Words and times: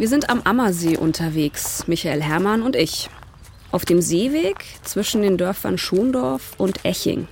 Wir 0.00 0.08
sind 0.08 0.30
am 0.30 0.40
Ammersee 0.44 0.96
unterwegs, 0.96 1.86
Michael 1.86 2.22
Hermann 2.22 2.62
und 2.62 2.74
ich. 2.74 3.10
Auf 3.70 3.84
dem 3.84 4.00
Seeweg 4.00 4.64
zwischen 4.82 5.20
den 5.20 5.36
Dörfern 5.36 5.76
Schondorf 5.76 6.54
und 6.56 6.86
Eching. 6.86 7.28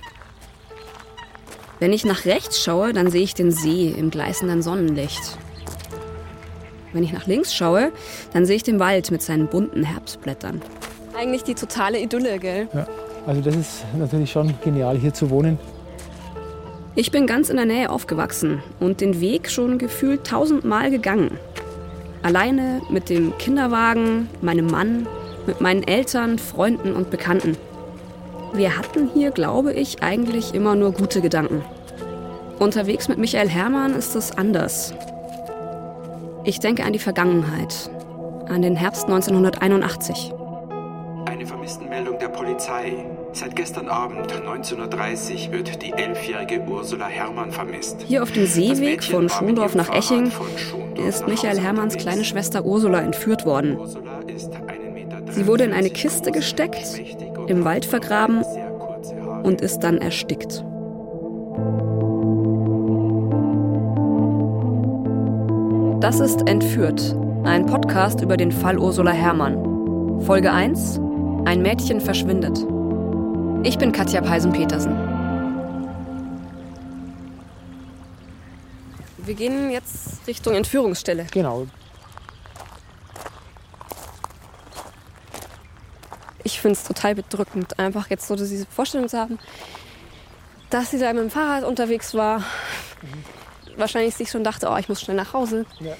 Wenn 1.79 1.93
ich 1.93 2.05
nach 2.05 2.25
rechts 2.25 2.61
schaue, 2.61 2.93
dann 2.93 3.09
sehe 3.09 3.23
ich 3.23 3.33
den 3.33 3.49
See 3.49 3.87
im 3.89 4.11
gleißenden 4.11 4.61
Sonnenlicht. 4.61 5.39
Wenn 6.93 7.03
ich 7.03 7.11
nach 7.11 7.25
links 7.25 7.55
schaue, 7.55 7.91
dann 8.33 8.45
sehe 8.45 8.57
ich 8.57 8.63
den 8.63 8.79
Wald 8.79 9.09
mit 9.09 9.23
seinen 9.23 9.47
bunten 9.47 9.81
Herbstblättern. 9.81 10.61
Eigentlich 11.17 11.41
die 11.41 11.55
totale 11.55 11.99
Idylle, 11.99 12.37
gell? 12.37 12.67
Ja, 12.71 12.85
also 13.25 13.41
das 13.41 13.55
ist 13.55 13.85
natürlich 13.97 14.31
schon 14.31 14.53
genial, 14.63 14.95
hier 14.95 15.15
zu 15.15 15.31
wohnen. 15.31 15.57
Ich 16.93 17.09
bin 17.09 17.25
ganz 17.25 17.49
in 17.49 17.55
der 17.55 17.65
Nähe 17.65 17.89
aufgewachsen 17.89 18.61
und 18.79 19.01
den 19.01 19.21
Weg 19.21 19.49
schon 19.49 19.79
gefühlt 19.79 20.27
tausendmal 20.27 20.91
gegangen. 20.91 21.31
Alleine 22.21 22.81
mit 22.89 23.09
dem 23.09 23.37
Kinderwagen, 23.37 24.29
meinem 24.41 24.67
Mann, 24.67 25.07
mit 25.47 25.61
meinen 25.61 25.83
Eltern, 25.83 26.37
Freunden 26.37 26.93
und 26.93 27.09
Bekannten. 27.09 27.57
Wir 28.53 28.77
hatten 28.77 29.09
hier, 29.13 29.31
glaube 29.31 29.73
ich, 29.73 30.03
eigentlich 30.03 30.53
immer 30.53 30.75
nur 30.75 30.91
gute 30.91 31.21
Gedanken. 31.21 31.63
Unterwegs 32.59 33.07
mit 33.07 33.19
Michael 33.19 33.47
Hermann 33.47 33.93
ist 33.93 34.15
es 34.15 34.37
anders. 34.37 34.93
Ich 36.43 36.59
denke 36.59 36.83
an 36.83 36.93
die 36.93 36.99
Vergangenheit, 36.99 37.89
an 38.47 38.61
den 38.61 38.75
Herbst 38.75 39.05
1981. 39.05 40.33
Eine 41.25 41.45
Vermisstenmeldung 41.45 42.19
der 42.19 42.29
Polizei. 42.29 43.05
Seit 43.31 43.55
gestern 43.55 43.87
Abend, 43.87 44.33
19.30 44.33 45.47
Uhr, 45.47 45.53
wird 45.53 45.81
die 45.83 45.93
elfjährige 45.93 46.61
Ursula 46.67 47.05
Hermann 47.05 47.51
vermisst. 47.51 48.01
Hier 48.07 48.23
auf 48.23 48.31
dem 48.31 48.45
Seeweg 48.45 49.03
von 49.03 49.29
Schondorf 49.29 49.75
nach 49.75 49.89
Eching 49.89 50.31
ist 50.99 51.27
Michael 51.27 51.59
Hermanns 51.59 51.97
kleine 51.97 52.23
Schwester 52.23 52.65
Ursula 52.65 53.01
entführt 53.01 53.45
worden. 53.45 53.77
Sie 55.31 55.47
wurde 55.47 55.63
in 55.63 55.73
eine 55.73 55.89
Kiste 55.89 56.31
gesteckt, 56.31 57.01
im 57.47 57.65
Wald 57.65 57.85
vergraben 57.85 58.43
und 59.43 59.61
ist 59.61 59.79
dann 59.79 59.97
erstickt. 59.97 60.63
Das 66.01 66.19
ist 66.19 66.47
Entführt, 66.47 67.15
ein 67.43 67.65
Podcast 67.65 68.21
über 68.21 68.37
den 68.37 68.51
Fall 68.51 68.77
Ursula 68.77 69.11
Herrmann. 69.11 70.21
Folge 70.21 70.51
1: 70.51 70.99
Ein 71.45 71.61
Mädchen 71.61 72.01
verschwindet. 72.01 72.65
Ich 73.63 73.77
bin 73.77 73.91
Katja 73.91 74.21
Peisen-Petersen. 74.21 75.08
Wir 79.29 79.35
gehen 79.35 79.69
jetzt 79.69 80.25
Richtung 80.27 80.55
Entführungsstelle. 80.55 81.27
Genau. 81.31 81.67
Ich 86.43 86.59
finde 86.59 86.73
es 86.73 86.83
total 86.83 87.15
bedrückend, 87.15 87.77
einfach 87.77 88.09
jetzt 88.09 88.27
so 88.27 88.35
diese 88.35 88.65
Vorstellung 88.65 89.07
zu 89.07 89.19
haben, 89.19 89.37
dass 90.71 90.91
sie 90.91 90.99
da 90.99 91.13
mit 91.13 91.21
dem 91.21 91.29
Fahrrad 91.29 91.63
unterwegs 91.63 92.13
war. 92.13 92.39
Mhm 92.39 93.23
wahrscheinlich 93.79 94.15
sich 94.15 94.29
schon 94.29 94.43
dachte, 94.43 94.69
oh, 94.69 94.77
ich 94.77 94.89
muss 94.89 95.01
schnell 95.01 95.17
nach 95.17 95.33
Hause. 95.33 95.65
Ja. 95.79 95.95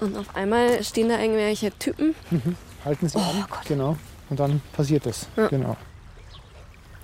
Und 0.00 0.16
auf 0.16 0.34
einmal 0.34 0.82
stehen 0.82 1.08
da 1.08 1.18
irgendwelche 1.18 1.76
Typen. 1.78 2.14
Mhm. 2.30 2.56
Halten 2.84 3.08
sie 3.08 3.18
oh, 3.18 3.20
an. 3.20 3.44
Gott. 3.50 3.66
Genau. 3.66 3.96
Und 4.30 4.40
dann 4.40 4.62
passiert 4.72 5.06
es. 5.06 5.28
Ja. 5.36 5.48
Genau. 5.48 5.76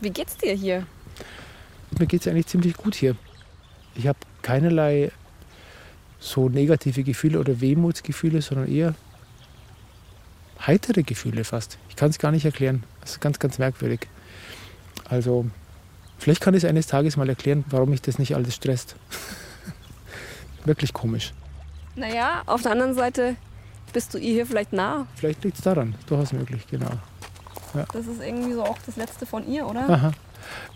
Wie 0.00 0.10
geht's 0.10 0.36
dir 0.36 0.54
hier? 0.54 0.86
Mir 1.98 2.06
geht 2.06 2.22
es 2.22 2.28
eigentlich 2.28 2.46
ziemlich 2.46 2.76
gut 2.76 2.94
hier. 2.94 3.16
Ich 3.94 4.06
habe 4.06 4.18
keinerlei 4.42 5.10
so 6.18 6.48
negative 6.48 7.02
Gefühle 7.04 7.38
oder 7.38 7.60
Wehmutsgefühle, 7.60 8.42
sondern 8.42 8.68
eher 8.68 8.94
heitere 10.66 11.02
Gefühle 11.02 11.44
fast. 11.44 11.78
Ich 11.88 11.96
kann 11.96 12.10
es 12.10 12.18
gar 12.18 12.32
nicht 12.32 12.44
erklären. 12.44 12.82
Das 13.00 13.12
ist 13.12 13.20
ganz, 13.20 13.38
ganz 13.38 13.58
merkwürdig. 13.58 14.00
Also, 15.08 15.46
vielleicht 16.18 16.40
kann 16.40 16.54
ich 16.54 16.64
es 16.64 16.68
eines 16.68 16.86
Tages 16.86 17.16
mal 17.16 17.28
erklären, 17.28 17.64
warum 17.70 17.90
mich 17.90 18.02
das 18.02 18.18
nicht 18.18 18.34
alles 18.34 18.54
stresst. 18.54 18.96
wirklich 20.64 20.92
komisch. 20.92 21.32
Naja, 21.94 22.42
auf 22.46 22.62
der 22.62 22.72
anderen 22.72 22.94
Seite 22.94 23.36
bist 23.92 24.14
du 24.14 24.18
ihr 24.18 24.32
hier 24.32 24.46
vielleicht 24.46 24.72
nah. 24.72 25.06
Vielleicht 25.16 25.42
liegt 25.44 25.56
es 25.56 25.64
daran, 25.64 25.94
durchaus 26.06 26.32
möglich, 26.32 26.66
genau. 26.70 26.90
Ja. 27.74 27.86
Das 27.92 28.06
ist 28.06 28.20
irgendwie 28.20 28.52
so 28.52 28.62
auch 28.62 28.78
das 28.84 28.96
letzte 28.96 29.26
von 29.26 29.46
ihr, 29.48 29.66
oder? 29.66 29.88
Aha. 29.88 30.12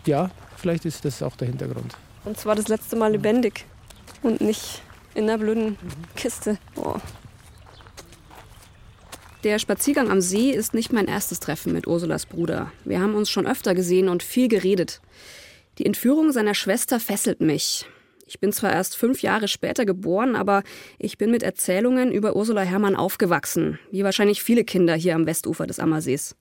Ja, 0.05 0.31
vielleicht 0.57 0.85
ist 0.85 1.05
das 1.05 1.21
auch 1.21 1.35
der 1.35 1.47
Hintergrund. 1.47 1.95
Und 2.25 2.37
zwar 2.37 2.55
das 2.55 2.67
letzte 2.67 2.95
Mal 2.95 3.11
lebendig 3.11 3.65
und 4.21 4.41
nicht 4.41 4.81
in 5.15 5.23
einer 5.23 5.37
blöden. 5.37 5.77
Kiste. 6.15 6.57
Oh. 6.75 6.95
Der 9.43 9.59
Spaziergang 9.59 10.09
am 10.09 10.21
See 10.21 10.51
ist 10.51 10.73
nicht 10.73 10.93
mein 10.93 11.07
erstes 11.07 11.39
Treffen 11.39 11.73
mit 11.73 11.85
Ursulas 11.85 12.25
Bruder. 12.25 12.71
Wir 12.85 13.01
haben 13.01 13.13
uns 13.13 13.29
schon 13.29 13.45
öfter 13.45 13.75
gesehen 13.75 14.07
und 14.07 14.23
viel 14.23 14.47
geredet. 14.47 15.01
Die 15.79 15.85
Entführung 15.85 16.31
seiner 16.31 16.53
Schwester 16.53 16.99
fesselt 16.99 17.41
mich. 17.41 17.85
Ich 18.25 18.39
bin 18.39 18.53
zwar 18.53 18.71
erst 18.71 18.95
fünf 18.95 19.21
Jahre 19.21 19.47
später 19.47 19.85
geboren, 19.85 20.35
aber 20.35 20.63
ich 20.97 21.17
bin 21.17 21.29
mit 21.29 21.43
Erzählungen 21.43 22.11
über 22.11 22.35
Ursula 22.35 22.61
Herrmann 22.61 22.95
aufgewachsen, 22.95 23.79
wie 23.91 24.03
wahrscheinlich 24.03 24.41
viele 24.41 24.63
Kinder 24.63 24.95
hier 24.95 25.13
am 25.15 25.25
Westufer 25.25 25.67
des 25.67 25.79
Ammersees. 25.79 26.35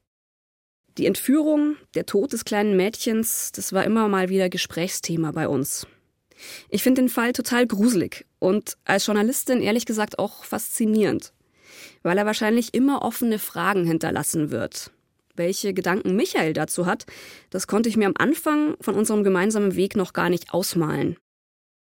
Die 0.99 1.07
Entführung, 1.07 1.77
der 1.95 2.07
Tod 2.07 2.33
des 2.33 2.45
kleinen 2.45 2.77
Mädchens, 2.77 3.51
das 3.53 3.73
war 3.73 3.85
immer 3.85 4.09
mal 4.09 4.29
wieder 4.29 4.49
Gesprächsthema 4.49 5.33
bei 5.33 5.49
uns. 5.49 5.87
Ich 6.69 6.83
finde 6.83 7.03
den 7.03 7.09
Fall 7.09 7.33
total 7.33 7.67
gruselig 7.67 8.27
und 8.39 8.77
als 8.85 9.07
Journalistin 9.07 9.61
ehrlich 9.61 9.87
gesagt 9.87 10.19
auch 10.19 10.45
faszinierend, 10.45 11.33
weil 12.03 12.19
er 12.19 12.27
wahrscheinlich 12.27 12.75
immer 12.75 13.03
offene 13.03 13.39
Fragen 13.39 13.85
hinterlassen 13.85 14.51
wird. 14.51 14.91
Welche 15.35 15.73
Gedanken 15.73 16.15
Michael 16.15 16.53
dazu 16.53 16.85
hat, 16.85 17.07
das 17.51 17.67
konnte 17.67 17.89
ich 17.89 17.97
mir 17.97 18.07
am 18.07 18.15
Anfang 18.19 18.77
von 18.81 18.95
unserem 18.95 19.25
gemeinsamen 19.25 19.77
Weg 19.77 19.97
noch 19.97 20.13
gar 20.13 20.29
nicht 20.29 20.53
ausmalen. 20.53 21.17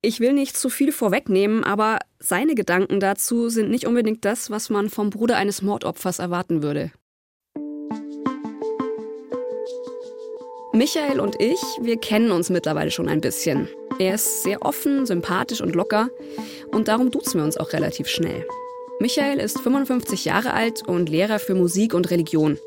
Ich 0.00 0.20
will 0.20 0.32
nicht 0.32 0.56
zu 0.56 0.68
viel 0.68 0.92
vorwegnehmen, 0.92 1.64
aber 1.64 1.98
seine 2.20 2.54
Gedanken 2.54 3.00
dazu 3.00 3.48
sind 3.48 3.70
nicht 3.70 3.86
unbedingt 3.86 4.24
das, 4.24 4.50
was 4.50 4.70
man 4.70 4.90
vom 4.90 5.10
Bruder 5.10 5.36
eines 5.36 5.60
Mordopfers 5.62 6.20
erwarten 6.20 6.62
würde. 6.62 6.92
Michael 10.72 11.18
und 11.18 11.40
ich, 11.40 11.60
wir 11.80 11.96
kennen 11.98 12.30
uns 12.30 12.50
mittlerweile 12.50 12.92
schon 12.92 13.08
ein 13.08 13.20
bisschen. 13.20 13.68
Er 13.98 14.14
ist 14.14 14.44
sehr 14.44 14.62
offen, 14.62 15.06
sympathisch 15.06 15.60
und 15.60 15.74
locker 15.74 16.10
und 16.70 16.86
darum 16.86 17.10
duzen 17.10 17.40
wir 17.40 17.44
uns 17.44 17.56
auch 17.56 17.72
relativ 17.72 18.06
schnell. 18.08 18.46
Michael 19.00 19.38
ist 19.38 19.60
55 19.60 20.24
Jahre 20.24 20.52
alt 20.52 20.86
und 20.86 21.08
Lehrer 21.08 21.40
für 21.40 21.54
Musik 21.54 21.94
und 21.94 22.10
Religion. 22.10 22.58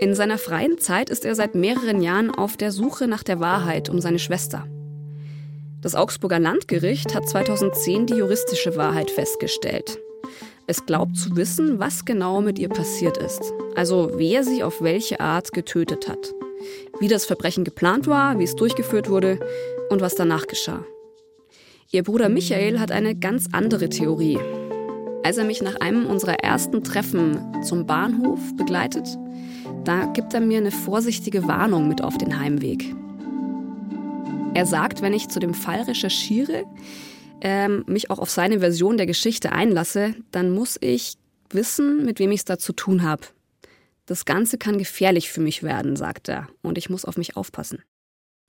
In 0.00 0.14
seiner 0.14 0.38
freien 0.38 0.78
Zeit 0.78 1.10
ist 1.10 1.24
er 1.24 1.34
seit 1.34 1.54
mehreren 1.56 2.02
Jahren 2.02 2.30
auf 2.30 2.56
der 2.56 2.70
Suche 2.70 3.08
nach 3.08 3.24
der 3.24 3.40
Wahrheit 3.40 3.88
um 3.88 4.00
seine 4.00 4.18
Schwester. 4.20 4.66
Das 5.80 5.96
Augsburger 5.96 6.38
Landgericht 6.38 7.14
hat 7.14 7.28
2010 7.28 8.06
die 8.06 8.14
juristische 8.14 8.76
Wahrheit 8.76 9.10
festgestellt. 9.10 9.98
Es 10.66 10.86
glaubt 10.86 11.16
zu 11.16 11.36
wissen, 11.36 11.78
was 11.78 12.04
genau 12.04 12.40
mit 12.40 12.58
ihr 12.58 12.68
passiert 12.68 13.16
ist, 13.18 13.52
also 13.74 14.12
wer 14.14 14.44
sie 14.44 14.62
auf 14.62 14.82
welche 14.82 15.20
Art 15.20 15.52
getötet 15.52 16.08
hat, 16.08 16.32
wie 17.00 17.08
das 17.08 17.26
Verbrechen 17.26 17.64
geplant 17.64 18.06
war, 18.06 18.38
wie 18.38 18.44
es 18.44 18.56
durchgeführt 18.56 19.10
wurde 19.10 19.38
und 19.90 20.00
was 20.00 20.14
danach 20.14 20.46
geschah. 20.46 20.84
Ihr 21.90 22.02
Bruder 22.02 22.28
Michael 22.28 22.80
hat 22.80 22.90
eine 22.90 23.14
ganz 23.14 23.48
andere 23.52 23.88
Theorie. 23.88 24.38
Als 25.22 25.38
er 25.38 25.44
mich 25.44 25.62
nach 25.62 25.76
einem 25.76 26.06
unserer 26.06 26.40
ersten 26.40 26.82
Treffen 26.82 27.62
zum 27.62 27.86
Bahnhof 27.86 28.40
begleitet, 28.56 29.06
da 29.84 30.06
gibt 30.06 30.34
er 30.34 30.40
mir 30.40 30.58
eine 30.58 30.70
vorsichtige 30.70 31.46
Warnung 31.46 31.88
mit 31.88 32.02
auf 32.02 32.18
den 32.18 32.38
Heimweg. 32.38 32.94
Er 34.54 34.66
sagt, 34.66 35.02
wenn 35.02 35.12
ich 35.12 35.28
zu 35.28 35.40
dem 35.40 35.54
Fall 35.54 35.82
recherchiere, 35.82 36.64
ähm, 37.40 37.84
mich 37.86 38.10
auch 38.10 38.18
auf 38.18 38.30
seine 38.30 38.60
Version 38.60 38.96
der 38.96 39.06
Geschichte 39.06 39.52
einlasse, 39.52 40.14
dann 40.30 40.50
muss 40.50 40.78
ich 40.80 41.16
wissen, 41.50 42.04
mit 42.04 42.18
wem 42.18 42.32
ich 42.32 42.40
es 42.40 42.44
da 42.44 42.58
zu 42.58 42.72
tun 42.72 43.02
habe. 43.02 43.22
Das 44.06 44.24
Ganze 44.24 44.58
kann 44.58 44.78
gefährlich 44.78 45.30
für 45.30 45.40
mich 45.40 45.62
werden, 45.62 45.96
sagt 45.96 46.28
er, 46.28 46.48
und 46.62 46.76
ich 46.76 46.90
muss 46.90 47.04
auf 47.04 47.16
mich 47.16 47.36
aufpassen. 47.36 47.82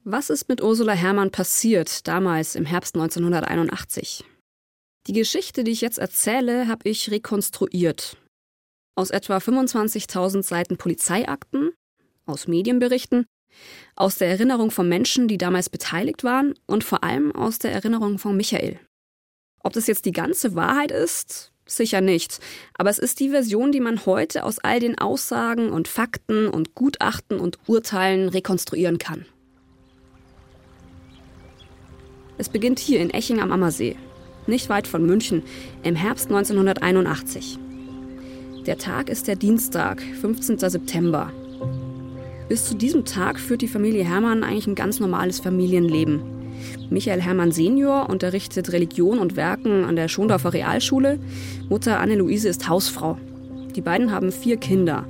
Was 0.07 0.29
ist 0.29 0.47
mit 0.47 0.61
Ursula 0.61 0.93
Herrmann 0.93 1.31
passiert, 1.31 2.07
damals 2.07 2.53
im 2.53 2.63
Herbst 2.63 2.93
1981? 2.93 4.23
Die 5.07 5.13
Geschichte, 5.13 5.63
die 5.63 5.71
ich 5.71 5.81
jetzt 5.81 5.97
erzähle, 5.97 6.67
habe 6.67 6.87
ich 6.87 7.09
rekonstruiert. 7.09 8.15
Aus 8.95 9.09
etwa 9.09 9.37
25.000 9.37 10.43
Seiten 10.43 10.77
Polizeiakten, 10.77 11.71
aus 12.27 12.47
Medienberichten 12.47 13.25
aus 13.95 14.17
der 14.17 14.27
Erinnerung 14.27 14.69
von 14.69 14.87
Menschen, 14.87 15.27
die 15.27 15.39
damals 15.39 15.71
beteiligt 15.71 16.23
waren 16.23 16.53
und 16.67 16.83
vor 16.83 17.03
allem 17.03 17.33
aus 17.33 17.57
der 17.57 17.71
Erinnerung 17.71 18.19
von 18.19 18.37
Michael. 18.37 18.79
Ob 19.63 19.73
das 19.73 19.87
jetzt 19.87 20.05
die 20.05 20.11
ganze 20.11 20.53
Wahrheit 20.53 20.91
ist, 20.91 21.51
sicher 21.65 22.01
nicht. 22.01 22.39
Aber 22.75 22.91
es 22.91 22.99
ist 22.99 23.19
die 23.19 23.29
Version, 23.29 23.71
die 23.71 23.79
man 23.79 24.05
heute 24.05 24.43
aus 24.43 24.59
all 24.59 24.79
den 24.79 24.99
Aussagen 24.99 25.71
und 25.71 25.87
Fakten 25.87 26.47
und 26.47 26.75
Gutachten 26.75 27.39
und 27.39 27.57
Urteilen 27.67 28.29
rekonstruieren 28.29 28.99
kann. 28.99 29.25
Es 32.37 32.49
beginnt 32.49 32.79
hier 32.79 32.99
in 32.99 33.11
Eching 33.11 33.39
am 33.39 33.51
Ammersee, 33.51 33.95
nicht 34.45 34.67
weit 34.67 34.87
von 34.87 35.05
München, 35.05 35.43
im 35.83 35.95
Herbst 35.95 36.27
1981. 36.27 37.57
Der 38.65 38.77
Tag 38.77 39.09
ist 39.09 39.27
der 39.27 39.37
Dienstag, 39.37 40.01
15. 40.01 40.57
September. 40.57 41.31
Bis 42.49 42.65
zu 42.65 42.75
diesem 42.75 43.05
Tag 43.05 43.39
führt 43.39 43.61
die 43.61 43.69
Familie 43.69 44.03
Hermann 44.03 44.43
eigentlich 44.43 44.67
ein 44.67 44.75
ganz 44.75 44.99
normales 44.99 45.39
Familienleben. 45.39 46.21
Michael 46.89 47.21
Hermann 47.21 47.51
Senior 47.51 48.09
unterrichtet 48.09 48.71
Religion 48.73 49.19
und 49.19 49.35
Werken 49.37 49.85
an 49.85 49.95
der 49.95 50.09
Schondorfer 50.09 50.53
Realschule. 50.53 51.19
Mutter 51.69 51.99
Anne-Luise 51.99 52.49
ist 52.49 52.67
Hausfrau. 52.67 53.17
Die 53.75 53.81
beiden 53.81 54.11
haben 54.11 54.31
vier 54.31 54.57
Kinder. 54.57 55.05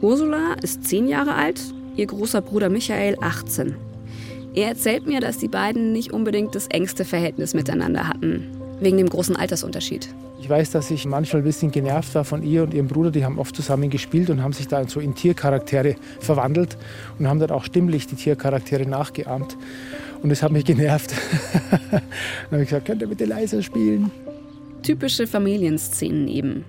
Ursula 0.00 0.54
ist 0.62 0.84
zehn 0.84 1.06
Jahre 1.06 1.34
alt, 1.34 1.60
ihr 1.96 2.06
großer 2.06 2.40
Bruder 2.40 2.70
Michael 2.70 3.16
18. 3.20 3.76
Er 4.56 4.68
erzählt 4.68 5.06
mir, 5.06 5.20
dass 5.20 5.36
die 5.36 5.48
beiden 5.48 5.92
nicht 5.92 6.14
unbedingt 6.14 6.54
das 6.54 6.66
engste 6.68 7.04
Verhältnis 7.04 7.52
miteinander 7.52 8.08
hatten, 8.08 8.50
wegen 8.80 8.96
dem 8.96 9.10
großen 9.10 9.36
Altersunterschied. 9.36 10.08
Ich 10.40 10.48
weiß, 10.48 10.70
dass 10.70 10.90
ich 10.90 11.04
manchmal 11.04 11.42
ein 11.42 11.44
bisschen 11.44 11.70
genervt 11.70 12.14
war 12.14 12.24
von 12.24 12.42
ihr 12.42 12.62
und 12.62 12.72
ihrem 12.72 12.88
Bruder. 12.88 13.10
Die 13.10 13.22
haben 13.22 13.38
oft 13.38 13.54
zusammen 13.54 13.90
gespielt 13.90 14.30
und 14.30 14.42
haben 14.42 14.54
sich 14.54 14.66
da 14.66 14.86
so 14.88 14.98
in 14.98 15.14
Tiercharaktere 15.14 15.96
verwandelt 16.20 16.78
und 17.18 17.28
haben 17.28 17.38
dann 17.38 17.50
auch 17.50 17.64
stimmlich 17.64 18.06
die 18.06 18.16
Tiercharaktere 18.16 18.86
nachgeahmt. 18.86 19.58
Und 20.22 20.30
das 20.30 20.42
hat 20.42 20.52
mich 20.52 20.64
genervt. 20.64 21.12
dann 21.90 22.00
habe 22.50 22.62
ich 22.62 22.70
gesagt, 22.70 22.86
könnt 22.86 23.02
ihr 23.02 23.08
bitte 23.08 23.26
leiser 23.26 23.62
spielen? 23.62 24.10
Typische 24.82 25.26
Familienszenen 25.26 26.28
eben. 26.28 26.64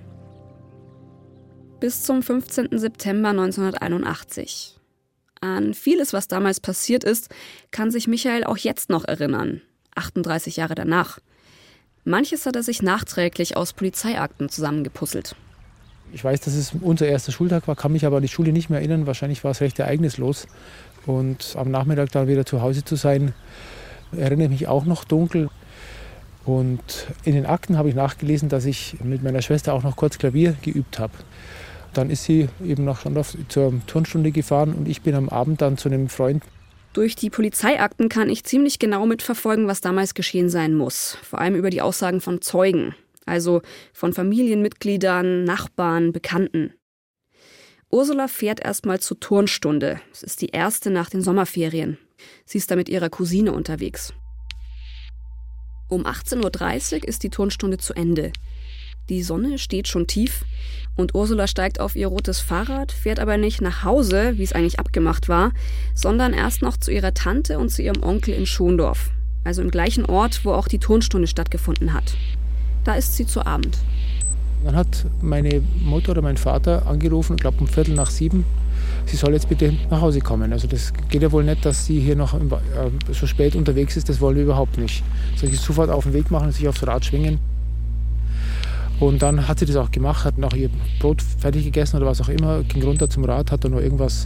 Bis 1.79 2.03
zum 2.03 2.21
15. 2.21 2.67
September 2.71 3.29
1981. 3.29 4.76
An 5.55 5.73
vieles, 5.73 6.11
was 6.11 6.27
damals 6.27 6.59
passiert 6.59 7.05
ist, 7.05 7.29
kann 7.71 7.89
sich 7.89 8.07
Michael 8.07 8.43
auch 8.43 8.57
jetzt 8.57 8.89
noch 8.89 9.05
erinnern, 9.05 9.61
38 9.95 10.57
Jahre 10.57 10.75
danach. 10.75 11.19
Manches 12.03 12.45
hat 12.45 12.57
er 12.57 12.63
sich 12.63 12.81
nachträglich 12.81 13.55
aus 13.55 13.71
Polizeiakten 13.71 14.49
zusammengepuzzelt. 14.49 15.35
Ich 16.11 16.23
weiß, 16.23 16.41
dass 16.41 16.53
es 16.53 16.73
unser 16.81 17.07
erster 17.07 17.31
Schultag 17.31 17.67
war, 17.67 17.75
kann 17.75 17.93
mich 17.93 18.05
aber 18.05 18.17
an 18.17 18.21
die 18.21 18.27
Schule 18.27 18.51
nicht 18.51 18.69
mehr 18.69 18.79
erinnern. 18.79 19.07
Wahrscheinlich 19.07 19.43
war 19.43 19.51
es 19.51 19.61
recht 19.61 19.79
ereignislos. 19.79 20.47
Und 21.05 21.55
am 21.57 21.71
Nachmittag 21.71 22.11
dann 22.11 22.27
wieder 22.27 22.45
zu 22.45 22.61
Hause 22.61 22.83
zu 22.83 22.95
sein, 22.95 23.33
erinnere 24.11 24.49
mich 24.49 24.67
auch 24.67 24.83
noch 24.85 25.05
dunkel. 25.05 25.49
Und 26.45 27.07
in 27.23 27.35
den 27.35 27.45
Akten 27.45 27.77
habe 27.77 27.89
ich 27.89 27.95
nachgelesen, 27.95 28.49
dass 28.49 28.65
ich 28.65 28.97
mit 29.01 29.23
meiner 29.23 29.41
Schwester 29.41 29.73
auch 29.73 29.83
noch 29.83 29.95
kurz 29.95 30.17
Klavier 30.17 30.55
geübt 30.61 30.99
habe. 30.99 31.13
Dann 31.93 32.09
ist 32.09 32.23
sie 32.23 32.49
eben 32.63 32.85
nach 32.85 33.01
Schondorf 33.01 33.35
zur 33.49 33.73
Turnstunde 33.87 34.31
gefahren 34.31 34.73
und 34.73 34.87
ich 34.87 35.01
bin 35.01 35.15
am 35.15 35.29
Abend 35.29 35.61
dann 35.61 35.77
zu 35.77 35.89
einem 35.89 36.09
Freund 36.09 36.43
durch 36.97 37.15
die 37.15 37.29
Polizeiakten 37.29 38.09
kann 38.09 38.27
ich 38.27 38.43
ziemlich 38.43 38.79
genau 38.79 39.05
mitverfolgen, 39.05 39.67
was 39.67 39.81
damals 39.81 40.15
geschehen 40.15 40.49
sein 40.49 40.73
muss. 40.73 41.15
Vor 41.21 41.37
allem 41.37 41.53
über 41.53 41.69
die 41.69 41.83
Aussagen 41.83 42.21
von 42.21 42.41
Zeugen, 42.41 42.95
also 43.27 43.61
von 43.93 44.13
Familienmitgliedern, 44.13 45.43
Nachbarn, 45.43 46.11
Bekannten. 46.11 46.73
Ursula 47.91 48.27
fährt 48.27 48.65
erstmal 48.65 48.99
zur 48.99 49.19
Turnstunde. 49.19 50.01
Es 50.11 50.23
ist 50.23 50.41
die 50.41 50.47
erste 50.47 50.89
nach 50.89 51.11
den 51.11 51.21
Sommerferien. 51.21 51.99
Sie 52.45 52.57
ist 52.57 52.71
da 52.71 52.75
mit 52.75 52.89
ihrer 52.89 53.11
Cousine 53.11 53.53
unterwegs. 53.53 54.13
Um 55.89 56.03
18.30 56.03 56.93
Uhr 56.95 57.07
ist 57.07 57.21
die 57.21 57.29
Turnstunde 57.29 57.77
zu 57.77 57.93
Ende. 57.93 58.31
Die 59.09 59.23
Sonne 59.23 59.57
steht 59.57 59.87
schon 59.87 60.05
tief 60.05 60.43
und 60.97 61.15
Ursula 61.15 61.47
steigt 61.47 61.79
auf 61.79 61.95
ihr 61.95 62.07
rotes 62.07 62.41
Fahrrad, 62.41 62.91
fährt 62.91 63.19
aber 63.19 63.37
nicht 63.37 63.61
nach 63.61 63.85
Hause, 63.85 64.33
wie 64.37 64.43
es 64.43 64.51
eigentlich 64.51 64.79
abgemacht 64.79 65.29
war, 65.29 65.51
sondern 65.93 66.33
erst 66.33 66.61
noch 66.61 66.75
zu 66.75 66.91
ihrer 66.91 67.13
Tante 67.13 67.57
und 67.57 67.69
zu 67.69 67.81
ihrem 67.81 68.03
Onkel 68.03 68.33
in 68.33 68.45
Schondorf, 68.45 69.11
also 69.45 69.61
im 69.61 69.71
gleichen 69.71 70.03
Ort, 70.03 70.43
wo 70.43 70.51
auch 70.51 70.67
die 70.67 70.79
Turnstunde 70.79 71.27
stattgefunden 71.27 71.93
hat. 71.93 72.15
Da 72.83 72.95
ist 72.95 73.15
sie 73.15 73.25
zu 73.25 73.45
Abend. 73.45 73.77
Dann 74.65 74.75
hat 74.75 75.05
meine 75.21 75.61
Mutter 75.85 76.11
oder 76.11 76.21
mein 76.21 76.35
Vater 76.35 76.85
angerufen, 76.85 77.35
ich 77.37 77.41
glaube 77.41 77.59
um 77.61 77.67
Viertel 77.67 77.93
nach 77.93 78.09
sieben, 78.09 78.43
sie 79.05 79.15
soll 79.15 79.31
jetzt 79.31 79.47
bitte 79.47 79.73
nach 79.89 80.01
Hause 80.01 80.19
kommen. 80.19 80.51
Also 80.51 80.67
das 80.67 80.91
geht 81.07 81.21
ja 81.21 81.31
wohl 81.31 81.45
nicht, 81.45 81.63
dass 81.63 81.85
sie 81.85 82.01
hier 82.01 82.17
noch 82.17 82.33
äh, 82.33 82.39
so 83.13 83.25
spät 83.25 83.55
unterwegs 83.55 83.95
ist, 83.95 84.09
das 84.09 84.19
wollen 84.19 84.35
wir 84.35 84.43
überhaupt 84.43 84.77
nicht. 84.77 85.01
Soll 85.37 85.47
ich 85.47 85.61
sofort 85.61 85.89
auf 85.89 86.03
den 86.03 86.11
Weg 86.13 86.29
machen 86.29 86.47
und 86.47 86.51
sich 86.51 86.67
aufs 86.67 86.85
Rad 86.85 87.05
schwingen? 87.05 87.39
Und 88.99 89.21
dann 89.21 89.47
hat 89.47 89.59
sie 89.59 89.65
das 89.65 89.75
auch 89.75 89.91
gemacht, 89.91 90.25
hat 90.25 90.37
noch 90.37 90.53
ihr 90.53 90.69
Brot 90.99 91.21
fertig 91.21 91.63
gegessen 91.65 91.97
oder 91.97 92.07
was 92.07 92.19
auch 92.21 92.29
immer, 92.29 92.63
ging 92.63 92.83
runter 92.83 93.09
zum 93.09 93.25
Rad, 93.25 93.51
hat 93.51 93.63
dann 93.63 93.73
noch 93.73 93.79
irgendwas 93.79 94.23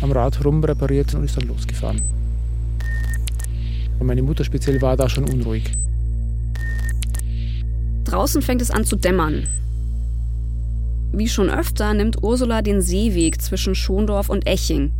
am 0.00 0.12
Rad 0.12 0.42
rumrepariert 0.42 1.14
und 1.14 1.24
ist 1.24 1.36
dann 1.36 1.46
losgefahren. 1.46 2.00
Und 3.98 4.06
meine 4.06 4.22
Mutter 4.22 4.44
speziell 4.44 4.80
war 4.80 4.96
da 4.96 5.08
schon 5.08 5.24
unruhig. 5.24 5.70
Draußen 8.04 8.42
fängt 8.42 8.62
es 8.62 8.70
an 8.70 8.84
zu 8.84 8.96
dämmern. 8.96 9.46
Wie 11.12 11.28
schon 11.28 11.48
öfter 11.48 11.94
nimmt 11.94 12.22
Ursula 12.22 12.60
den 12.60 12.82
Seeweg 12.82 13.40
zwischen 13.40 13.74
Schondorf 13.74 14.28
und 14.28 14.46
Eching. 14.46 14.92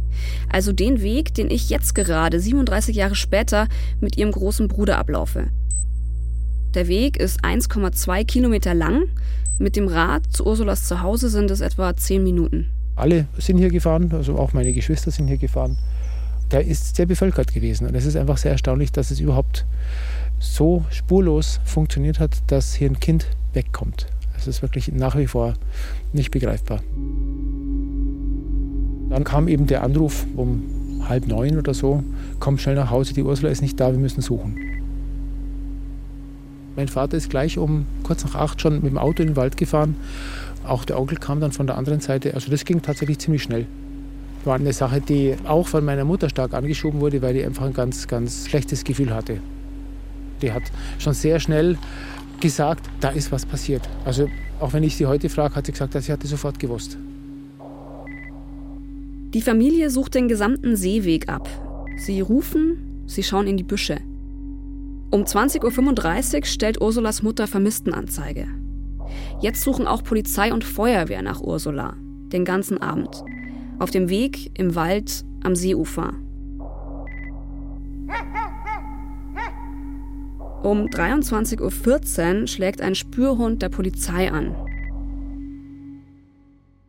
Also 0.51 0.73
den 0.73 1.03
Weg, 1.03 1.35
den 1.35 1.51
ich 1.51 1.71
jetzt 1.71 1.95
gerade, 1.95 2.39
37 2.39 2.95
Jahre 2.95 3.17
später, 3.17 3.69
mit 4.01 4.17
ihrem 4.17 4.31
großen 4.31 4.69
Bruder 4.69 4.99
ablaufe. 4.99 5.49
Der 6.75 6.89
Weg 6.89 7.19
ist 7.19 7.45
1,2 7.45 8.25
Kilometer 8.25 8.75
lang. 8.75 9.05
Mit 9.61 9.77
dem 9.77 9.87
Rad 9.87 10.25
zu 10.33 10.45
Ursulas 10.45 10.89
Zuhause 10.89 11.29
sind 11.29 11.53
es 11.53 11.61
etwa 11.61 11.95
10 11.95 12.25
Minuten. 12.25 12.67
Alle 12.97 13.29
sind 13.39 13.59
hier 13.59 13.71
gefahren, 13.71 14.11
also 14.13 14.37
auch 14.37 14.53
meine 14.55 14.73
Geschwister 14.73 15.13
sind 15.13 15.29
hier 15.29 15.37
gefahren. 15.37 15.79
Der 16.51 16.67
ist 16.67 16.97
sehr 16.97 17.07
bevölkert 17.07 17.55
gewesen. 17.55 17.87
Und 17.87 17.95
es 17.95 18.07
ist 18.07 18.17
einfach 18.17 18.39
sehr 18.39 18.51
erstaunlich, 18.51 18.91
dass 18.91 19.13
es 19.13 19.21
überhaupt 19.21 19.67
so 20.41 20.85
spurlos 20.91 21.61
funktioniert 21.65 22.19
hat, 22.19 22.39
dass 22.49 22.75
hier 22.75 22.91
ein 22.91 22.99
Kind 22.99 23.29
wegkommt. 23.53 24.09
Es 24.37 24.49
ist 24.49 24.61
wirklich 24.61 24.91
nach 24.93 25.17
wie 25.17 25.29
vor 25.29 25.55
nicht 26.13 26.33
begreifbar. 26.33 26.81
Dann 29.11 29.23
kam 29.23 29.47
eben 29.47 29.69
der 29.69 29.85
Anruf 29.85 30.27
um 30.35 30.65
halb 31.09 31.29
neun 31.29 31.57
oder 31.57 31.73
so, 31.73 32.03
komm 32.41 32.59
schnell 32.59 32.75
nach 32.75 32.91
Hause, 32.91 33.15
die 33.15 33.23
Ursula 33.23 33.51
ist 33.51 33.63
nicht 33.63 33.79
da, 33.79 33.93
wir 33.93 33.99
müssen 33.99 34.23
suchen. 34.23 34.59
Mein 36.77 36.89
Vater 36.89 37.17
ist 37.17 37.31
gleich 37.31 37.57
um 37.59 37.87
kurz 38.03 38.25
nach 38.25 38.35
acht 38.35 38.61
schon 38.61 38.75
mit 38.75 38.91
dem 38.91 38.99
Auto 38.99 39.23
in 39.23 39.31
den 39.31 39.37
Wald 39.37 39.57
gefahren. 39.57 39.97
Auch 40.67 40.85
der 40.85 40.99
Onkel 40.99 41.19
kam 41.19 41.41
dann 41.41 41.53
von 41.53 41.67
der 41.67 41.77
anderen 41.77 42.01
Seite. 42.01 42.35
Also 42.35 42.51
das 42.51 42.65
ging 42.65 42.83
tatsächlich 42.83 43.19
ziemlich 43.19 43.43
schnell. 43.43 43.67
War 44.45 44.57
eine 44.57 44.73
Sache, 44.73 45.01
die 45.01 45.37
auch 45.45 45.69
von 45.69 45.85
meiner 45.85 46.05
Mutter 46.05 46.29
stark 46.29 46.53
angeschoben 46.53 47.01
wurde, 47.01 47.23
weil 47.23 47.35
die 47.35 47.45
einfach 47.45 47.65
ein 47.65 47.73
ganz, 47.73 48.09
ganz 48.09 48.49
schlechtes 48.49 48.85
Gefühl 48.85 49.15
hatte. 49.15 49.39
Die 50.43 50.53
hat 50.53 50.65
schon 50.99 51.15
sehr 51.15 51.39
schnell 51.39 51.79
gesagt, 52.41 52.91
da 53.01 53.11
ist 53.11 53.31
was 53.31 53.47
passiert. 53.47 53.83
Also 54.05 54.29
auch 54.61 54.73
wenn 54.73 54.83
ich 54.83 54.97
sie 54.97 55.07
heute 55.07 55.29
frage, 55.29 55.55
hat 55.55 55.67
sie 55.67 55.73
gesagt, 55.73 55.95
dass 55.95 56.07
sie 56.07 56.13
hatte 56.13 56.27
sofort 56.27 56.59
gewusst. 56.59 56.99
Die 59.33 59.43
Familie 59.43 59.91
sucht 59.91 60.15
den 60.15 60.29
gesamten 60.29 60.77
Seeweg 60.77 61.29
ab. 61.29 61.49
Sie 61.97 62.21
rufen, 62.21 63.05
sie 63.07 63.23
schauen 63.23 63.47
in 63.47 63.57
die 63.57 63.65
Büsche. 63.65 63.99
Um 65.15 65.23
20.35 65.23 66.39
Uhr 66.39 66.45
stellt 66.45 66.81
Ursulas 66.81 67.23
Mutter 67.23 67.47
Vermisstenanzeige. 67.47 68.49
Jetzt 69.41 69.63
suchen 69.63 69.87
auch 69.87 70.03
Polizei 70.03 70.53
und 70.53 70.65
Feuerwehr 70.65 71.23
nach 71.23 71.41
Ursula. 71.41 71.95
Den 72.33 72.45
ganzen 72.45 72.79
Abend. 72.79 73.23
Auf 73.79 73.93
dem 73.93 74.09
Weg, 74.09 74.59
im 74.59 74.75
Wald, 74.75 75.25
am 75.45 75.55
Seeufer. 75.55 76.15
Um 80.65 80.87
23.14 80.89 81.61
Uhr 82.41 82.47
schlägt 82.49 82.81
ein 82.81 82.97
Spürhund 82.97 83.63
der 83.63 83.69
Polizei 83.69 84.33
an. 84.33 84.57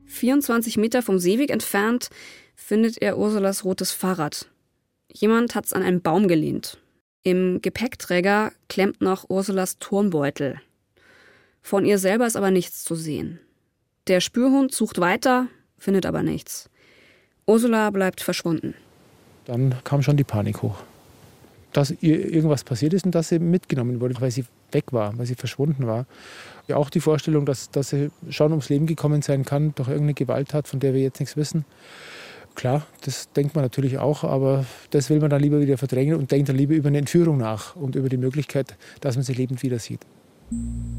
24 0.07 0.77
Meter 0.77 1.03
vom 1.03 1.19
Seeweg 1.19 1.51
entfernt 1.51 2.09
findet 2.55 2.99
er 3.03 3.19
Ursulas 3.19 3.63
rotes 3.63 3.91
Fahrrad. 3.91 4.49
Jemand 5.13 5.53
hat 5.53 5.65
es 5.65 5.73
an 5.73 5.83
einen 5.83 6.01
Baum 6.01 6.27
gelehnt. 6.27 6.79
Im 7.27 7.59
Gepäckträger 7.59 8.51
klemmt 8.69 9.01
noch 9.01 9.31
Ursulas 9.31 9.79
Turmbeutel. 9.79 10.61
Von 11.63 11.83
ihr 11.83 11.97
selber 11.97 12.27
ist 12.27 12.35
aber 12.35 12.51
nichts 12.51 12.83
zu 12.83 12.93
sehen. 12.93 13.39
Der 14.05 14.19
Spürhund 14.19 14.75
sucht 14.75 14.99
weiter, 14.99 15.47
findet 15.79 16.05
aber 16.05 16.21
nichts. 16.21 16.69
Ursula 17.47 17.89
bleibt 17.89 18.21
verschwunden. 18.21 18.75
Dann 19.45 19.73
kam 19.83 20.03
schon 20.03 20.17
die 20.17 20.23
Panik 20.23 20.61
hoch. 20.61 20.75
Dass 21.73 21.95
ihr 21.99 22.31
irgendwas 22.31 22.63
passiert 22.63 22.93
ist 22.93 23.05
und 23.05 23.15
dass 23.15 23.29
sie 23.29 23.39
mitgenommen 23.39 24.01
wurde, 24.01 24.21
weil 24.21 24.29
sie 24.29 24.45
weg 24.71 24.93
war, 24.93 25.17
weil 25.17 25.25
sie 25.25 25.33
verschwunden 25.33 25.87
war. 25.87 26.05
Ja, 26.67 26.75
auch 26.77 26.91
die 26.91 26.99
Vorstellung, 26.99 27.47
dass, 27.47 27.71
dass 27.71 27.89
sie 27.89 28.11
schon 28.29 28.51
ums 28.51 28.69
Leben 28.69 28.85
gekommen 28.85 29.23
sein 29.23 29.45
kann 29.45 29.73
durch 29.73 29.87
irgendeine 29.87 30.13
Gewalttat, 30.13 30.67
von 30.67 30.79
der 30.79 30.93
wir 30.93 31.01
jetzt 31.01 31.19
nichts 31.19 31.35
wissen. 31.35 31.65
Klar, 32.55 32.87
das 33.01 33.31
denkt 33.33 33.53
man 33.53 33.63
natürlich 33.65 33.97
auch, 33.97 34.23
aber 34.23 34.65
das 34.91 35.09
will 35.09 35.19
man 35.19 35.29
dann 35.29 35.41
lieber 35.41 35.59
wieder 35.59 35.77
verdrängen 35.77 36.15
und 36.15 36.31
denkt 36.31 36.47
dann 36.47 36.55
lieber 36.55 36.73
über 36.73 36.87
eine 36.87 36.99
Entführung 36.99 37.37
nach 37.37 37.75
und 37.75 37.95
über 37.95 38.07
die 38.07 38.17
Möglichkeit, 38.17 38.75
dass 39.01 39.15
man 39.15 39.23
sie 39.23 39.33
lebend 39.33 39.61
wieder 39.61 39.77
sieht. 39.77 39.99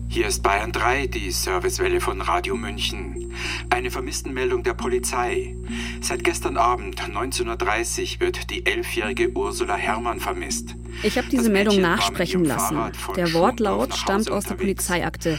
Hier 0.09 0.27
ist 0.27 0.43
Bayern 0.43 0.73
3, 0.73 1.09
die 1.09 1.31
Servicewelle 1.31 2.01
von 2.01 2.21
Radio 2.21 2.57
München. 2.57 3.33
Eine 3.71 3.91
Vermisstenmeldung 3.91 4.63
der 4.63 4.75
Polizei. 4.75 5.55
Seit 6.01 6.25
gestern 6.25 6.57
Abend 6.57 7.01
19.30 7.01 8.15
Uhr 8.15 8.21
wird 8.21 8.51
die 8.51 8.65
elfjährige 8.65 9.31
Ursula 9.37 9.77
Herrmann 9.77 10.21
vermisst. 10.21 10.75
Ich 11.03 11.19
habe 11.19 11.29
diese 11.29 11.51
Meldung 11.51 11.81
nachsprechen 11.81 12.45
lassen. 12.45 12.79
Der 13.15 13.33
Wortlaut 13.35 13.95
stammt 13.95 14.31
aus 14.31 14.45
der 14.45 14.55
Polizeiakte. 14.55 15.39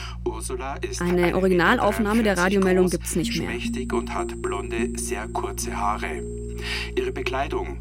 Eine 0.99 1.35
Originalaufnahme 1.35 2.23
der 2.23 2.37
Radiomeldung 2.37 2.89
gibt 2.89 3.05
es 3.05 3.15
nicht 3.15 3.35
mehr. 3.37 3.49
und 3.93 4.13
hat 4.13 4.41
blonde, 4.41 4.97
sehr 4.97 5.27
kurze 5.29 5.75
Haare. 5.75 6.23
Ihre 6.95 7.11
Bekleidung: 7.11 7.79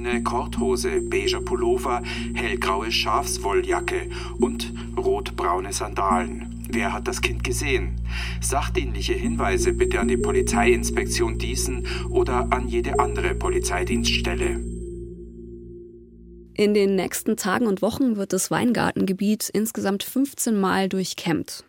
dunkelgrüne 0.00 0.22
Korthose, 0.22 1.00
beiger 1.02 1.40
Pullover, 1.40 2.02
hellgraue 2.34 2.90
Schafswolljacke 2.90 4.08
und 4.38 4.72
rotbraune 4.96 5.72
Sandalen. 5.72 6.64
Wer 6.70 6.92
hat 6.92 7.08
das 7.08 7.20
Kind 7.20 7.42
gesehen? 7.44 8.00
Sachdienliche 8.40 9.12
Hinweise 9.12 9.72
bitte 9.72 10.00
an 10.00 10.08
die 10.08 10.16
Polizeiinspektion 10.16 11.38
Diesen 11.38 11.86
oder 12.10 12.46
an 12.50 12.68
jede 12.68 12.98
andere 12.98 13.34
Polizeidienststelle. 13.34 14.60
In 16.54 16.74
den 16.74 16.94
nächsten 16.94 17.36
Tagen 17.36 17.66
und 17.66 17.82
Wochen 17.82 18.16
wird 18.16 18.32
das 18.32 18.50
Weingartengebiet 18.50 19.48
insgesamt 19.52 20.02
15 20.02 20.58
Mal 20.58 20.88
durchkämmt. 20.88 21.64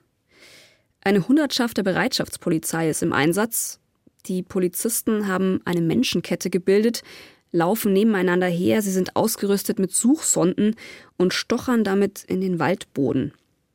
Eine 1.01 1.27
Hundertschaft 1.27 1.77
der 1.77 1.83
Bereitschaftspolizei 1.83 2.89
ist 2.89 3.01
im 3.01 3.13
Einsatz. 3.13 3.79
Die 4.27 4.43
Polizisten 4.43 5.27
haben 5.27 5.61
eine 5.65 5.81
Menschenkette 5.81 6.51
gebildet, 6.51 7.01
laufen 7.51 7.93
nebeneinander 7.93 8.47
her, 8.47 8.81
sie 8.81 8.91
sind 8.91 9.15
ausgerüstet 9.15 9.79
mit 9.79 9.93
Suchsonden 9.93 10.75
und 11.17 11.33
stochern 11.33 11.83
damit 11.83 12.23
in 12.23 12.41
den 12.41 12.59
Waldboden. 12.59 13.33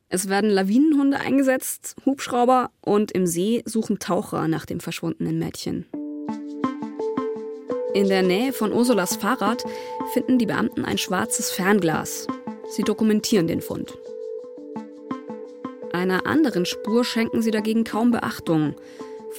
Es 0.09 0.29
werden 0.29 0.49
Lawinenhunde 0.49 1.19
eingesetzt, 1.19 1.95
Hubschrauber 2.05 2.71
und 2.81 3.11
im 3.11 3.27
See 3.27 3.61
suchen 3.65 3.99
Taucher 3.99 4.47
nach 4.47 4.65
dem 4.65 4.79
verschwundenen 4.79 5.37
Mädchen. 5.37 5.85
In 7.93 8.07
der 8.07 8.21
Nähe 8.21 8.53
von 8.53 8.71
Ursulas 8.71 9.15
Fahrrad 9.15 9.63
finden 10.13 10.37
die 10.37 10.45
Beamten 10.45 10.85
ein 10.85 10.97
schwarzes 10.97 11.51
Fernglas. 11.51 12.27
Sie 12.69 12.83
dokumentieren 12.83 13.47
den 13.47 13.59
Fund. 13.59 13.97
Einer 15.93 16.25
anderen 16.27 16.65
Spur 16.65 17.03
schenken 17.03 17.41
sie 17.41 17.51
dagegen 17.51 17.83
kaum 17.83 18.11
Beachtung. 18.11 18.75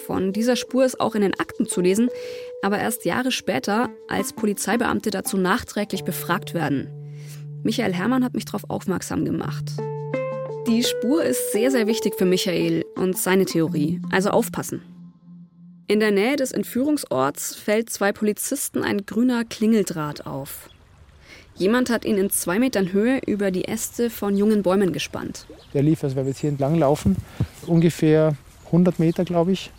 Von 0.07 0.33
dieser 0.33 0.57
Spur 0.57 0.85
ist 0.85 1.00
auch 1.00 1.14
in 1.14 1.23
den 1.23 1.38
Akten 1.38 1.66
zu 1.66 1.80
lesen, 1.80 2.11
aber 2.62 2.79
erst 2.79 3.05
Jahre 3.05 3.31
später, 3.31 3.91
als 4.09 4.33
Polizeibeamte 4.33 5.11
dazu 5.11 5.37
nachträglich 5.37 6.05
befragt 6.05 6.55
werden. 6.55 6.88
Michael 7.62 7.93
Herrmann 7.93 8.25
hat 8.25 8.35
mich 8.35 8.45
darauf 8.45 8.69
aufmerksam 8.69 9.25
gemacht. 9.25 9.65
Die 10.67 10.83
Spur 10.83 11.25
ist 11.25 11.53
sehr, 11.53 11.71
sehr 11.71 11.87
wichtig 11.87 12.15
für 12.17 12.27
Michael 12.27 12.85
und 12.97 13.17
seine 13.17 13.47
Theorie, 13.47 14.00
also 14.11 14.31
aufpassen. 14.31 14.83
In 15.87 16.00
der 16.00 16.11
Nähe 16.11 16.37
des 16.37 16.53
Entführungsorts 16.53 17.55
fällt 17.55 17.88
zwei 17.88 18.12
Polizisten 18.12 18.83
ein 18.83 19.07
grüner 19.07 19.45
Klingeldraht 19.45 20.27
auf. 20.27 20.69
Jemand 21.55 21.91
hat 21.91 22.05
ihn 22.05 22.19
in 22.19 22.31
zwei 22.31 22.59
Metern 22.59 22.93
Höhe 22.93 23.21
über 23.27 23.50
die 23.50 23.65
Äste 23.65 24.11
von 24.11 24.37
jungen 24.37 24.62
Bäumen 24.62 24.93
gespannt. 24.93 25.47
Der 25.75 25.83
lief, 25.83 26.05
also 26.05 26.15
weil 26.15 26.25
wir 26.25 26.31
jetzt 26.31 26.41
hier 26.41 26.50
entlang 26.50 26.75
laufen, 26.75 27.17
ungefähr 27.67 28.37
100 28.67 28.99
Meter, 28.99 29.25
glaube 29.25 29.53
ich. 29.53 29.71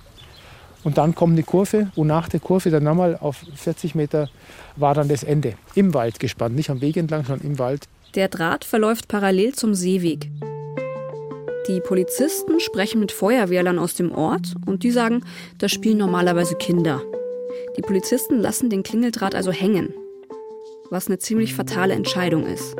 Und 0.83 0.97
dann 0.97 1.13
kommt 1.13 1.33
eine 1.33 1.43
Kurve 1.43 1.91
und 1.95 2.07
nach 2.07 2.29
der 2.29 2.39
Kurve 2.39 2.69
dann 2.69 2.83
nochmal 2.83 3.17
auf 3.19 3.43
40 3.55 3.95
Meter 3.95 4.29
war 4.75 4.93
dann 4.93 5.09
das 5.09 5.23
Ende. 5.23 5.55
Im 5.75 5.93
Wald 5.93 6.19
gespannt, 6.19 6.55
nicht 6.55 6.69
am 6.69 6.81
Weg 6.81 6.97
entlang, 6.97 7.25
sondern 7.25 7.45
im 7.45 7.59
Wald. 7.59 7.85
Der 8.15 8.27
Draht 8.27 8.63
verläuft 8.63 9.07
parallel 9.07 9.53
zum 9.53 9.75
Seeweg. 9.75 10.29
Die 11.67 11.81
Polizisten 11.81 12.59
sprechen 12.59 12.99
mit 12.99 13.11
Feuerwehrlern 13.11 13.77
aus 13.77 13.93
dem 13.93 14.11
Ort 14.11 14.55
und 14.65 14.81
die 14.83 14.89
sagen, 14.89 15.23
da 15.59 15.69
spielen 15.69 15.99
normalerweise 15.99 16.55
Kinder. 16.55 17.01
Die 17.77 17.81
Polizisten 17.81 18.39
lassen 18.39 18.69
den 18.69 18.81
Klingeldraht 18.81 19.35
also 19.35 19.51
hängen, 19.51 19.93
was 20.89 21.07
eine 21.07 21.19
ziemlich 21.19 21.53
fatale 21.53 21.93
Entscheidung 21.93 22.47
ist. 22.47 22.75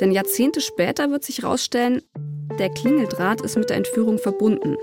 Denn 0.00 0.10
Jahrzehnte 0.10 0.60
später 0.60 1.10
wird 1.10 1.24
sich 1.24 1.42
herausstellen, 1.42 2.00
der 2.58 2.70
Klingeldraht 2.70 3.42
ist 3.42 3.58
mit 3.58 3.68
der 3.68 3.76
Entführung 3.76 4.18
verbunden. 4.18 4.76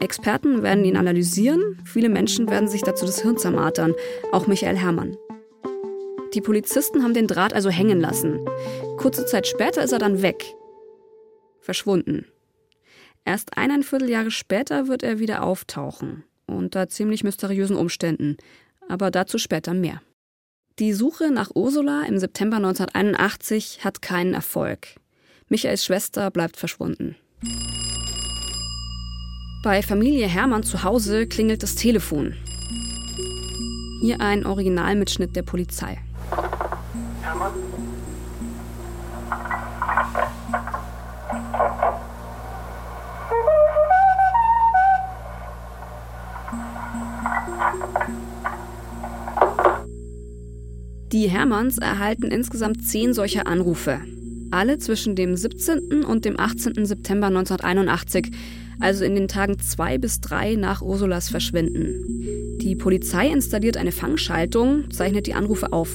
Experten 0.00 0.62
werden 0.62 0.84
ihn 0.84 0.96
analysieren, 0.96 1.80
viele 1.84 2.08
Menschen 2.08 2.48
werden 2.50 2.68
sich 2.68 2.82
dazu 2.82 3.06
das 3.06 3.22
Hirn 3.22 3.38
zermartern, 3.38 3.94
auch 4.32 4.46
Michael 4.46 4.76
Herrmann. 4.76 5.16
Die 6.34 6.40
Polizisten 6.40 7.02
haben 7.02 7.14
den 7.14 7.26
Draht 7.26 7.54
also 7.54 7.70
hängen 7.70 8.00
lassen. 8.00 8.40
Kurze 8.98 9.24
Zeit 9.24 9.46
später 9.46 9.82
ist 9.82 9.92
er 9.92 9.98
dann 9.98 10.22
weg. 10.22 10.44
Verschwunden. 11.60 12.26
Erst 13.24 13.56
eineinviertel 13.56 14.10
Jahre 14.10 14.30
später 14.30 14.86
wird 14.86 15.02
er 15.02 15.18
wieder 15.18 15.42
auftauchen. 15.42 16.24
Unter 16.46 16.88
ziemlich 16.88 17.24
mysteriösen 17.24 17.76
Umständen. 17.76 18.36
Aber 18.88 19.10
dazu 19.10 19.38
später 19.38 19.74
mehr. 19.74 20.02
Die 20.78 20.92
Suche 20.92 21.30
nach 21.30 21.50
Ursula 21.54 22.02
im 22.02 22.18
September 22.18 22.58
1981 22.58 23.82
hat 23.82 24.02
keinen 24.02 24.34
Erfolg. 24.34 24.88
Michaels 25.48 25.84
Schwester 25.84 26.30
bleibt 26.30 26.56
verschwunden. 26.56 27.16
Bei 29.66 29.82
Familie 29.82 30.28
Hermann 30.28 30.62
zu 30.62 30.84
Hause 30.84 31.26
klingelt 31.26 31.64
das 31.64 31.74
Telefon. 31.74 32.34
Hier 34.00 34.20
ein 34.20 34.46
Originalmitschnitt 34.46 35.34
der 35.34 35.42
Polizei. 35.42 35.98
Hermann? 37.20 37.52
Die 51.10 51.28
Hermanns 51.28 51.78
erhalten 51.78 52.30
insgesamt 52.30 52.86
zehn 52.86 53.12
solcher 53.12 53.48
Anrufe. 53.48 53.98
Alle 54.52 54.78
zwischen 54.78 55.16
dem 55.16 55.36
17. 55.36 56.04
und 56.04 56.24
dem 56.24 56.38
18. 56.38 56.86
September 56.86 57.26
1981 57.26 58.30
also 58.80 59.04
in 59.04 59.14
den 59.14 59.28
Tagen 59.28 59.58
zwei 59.58 59.98
bis 59.98 60.20
drei 60.20 60.54
nach 60.54 60.82
Ursulas 60.82 61.28
Verschwinden. 61.28 62.58
Die 62.60 62.76
Polizei 62.76 63.28
installiert 63.28 63.76
eine 63.76 63.92
Fangschaltung, 63.92 64.90
zeichnet 64.90 65.26
die 65.26 65.34
Anrufe 65.34 65.72
auf. 65.72 65.90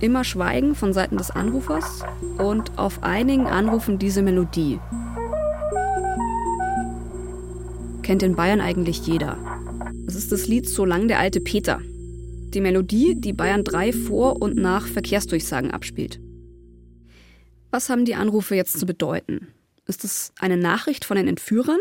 Immer 0.00 0.24
Schweigen 0.24 0.74
von 0.74 0.92
Seiten 0.92 1.18
des 1.18 1.30
Anrufers 1.30 2.02
und 2.38 2.78
auf 2.78 3.02
einigen 3.02 3.46
Anrufen 3.46 3.98
diese 3.98 4.22
Melodie. 4.22 4.80
Kennt 8.02 8.22
in 8.22 8.34
Bayern 8.34 8.60
eigentlich 8.60 9.06
jeder. 9.06 9.36
Es 10.06 10.16
ist 10.16 10.32
das 10.32 10.48
Lied 10.48 10.68
So 10.68 10.84
lang 10.84 11.06
der 11.06 11.18
alte 11.18 11.40
Peter. 11.40 11.80
Die 12.54 12.60
Melodie, 12.60 13.14
die 13.14 13.32
Bayern 13.32 13.62
3 13.62 13.92
vor 13.92 14.42
und 14.42 14.56
nach 14.56 14.86
Verkehrsdurchsagen 14.86 15.70
abspielt. 15.70 16.18
Was 17.70 17.88
haben 17.88 18.04
die 18.04 18.16
Anrufe 18.16 18.56
jetzt 18.56 18.80
zu 18.80 18.86
bedeuten? 18.86 19.48
Ist 19.90 20.04
es 20.04 20.32
eine 20.38 20.56
Nachricht 20.56 21.04
von 21.04 21.16
den 21.16 21.26
Entführern? 21.26 21.80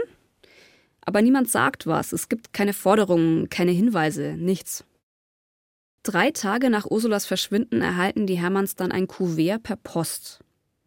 Aber 1.02 1.22
niemand 1.22 1.48
sagt 1.48 1.86
was. 1.86 2.12
Es 2.12 2.28
gibt 2.28 2.54
keine 2.54 2.74
Forderungen, 2.74 3.52
keine 3.52 3.70
Hinweise, 3.70 4.34
nichts. 4.36 4.84
Drei 6.02 6.32
Tage 6.32 6.72
nach 6.72 6.88
Ursulas 6.88 7.28
Verschwinden 7.28 7.84
erhalten 7.84 8.26
die 8.26 8.40
Hermanns 8.40 8.74
dann 8.76 8.92
ein 8.92 9.06
Kuvert 9.06 9.62
per 9.62 9.76
Post. 9.76 10.40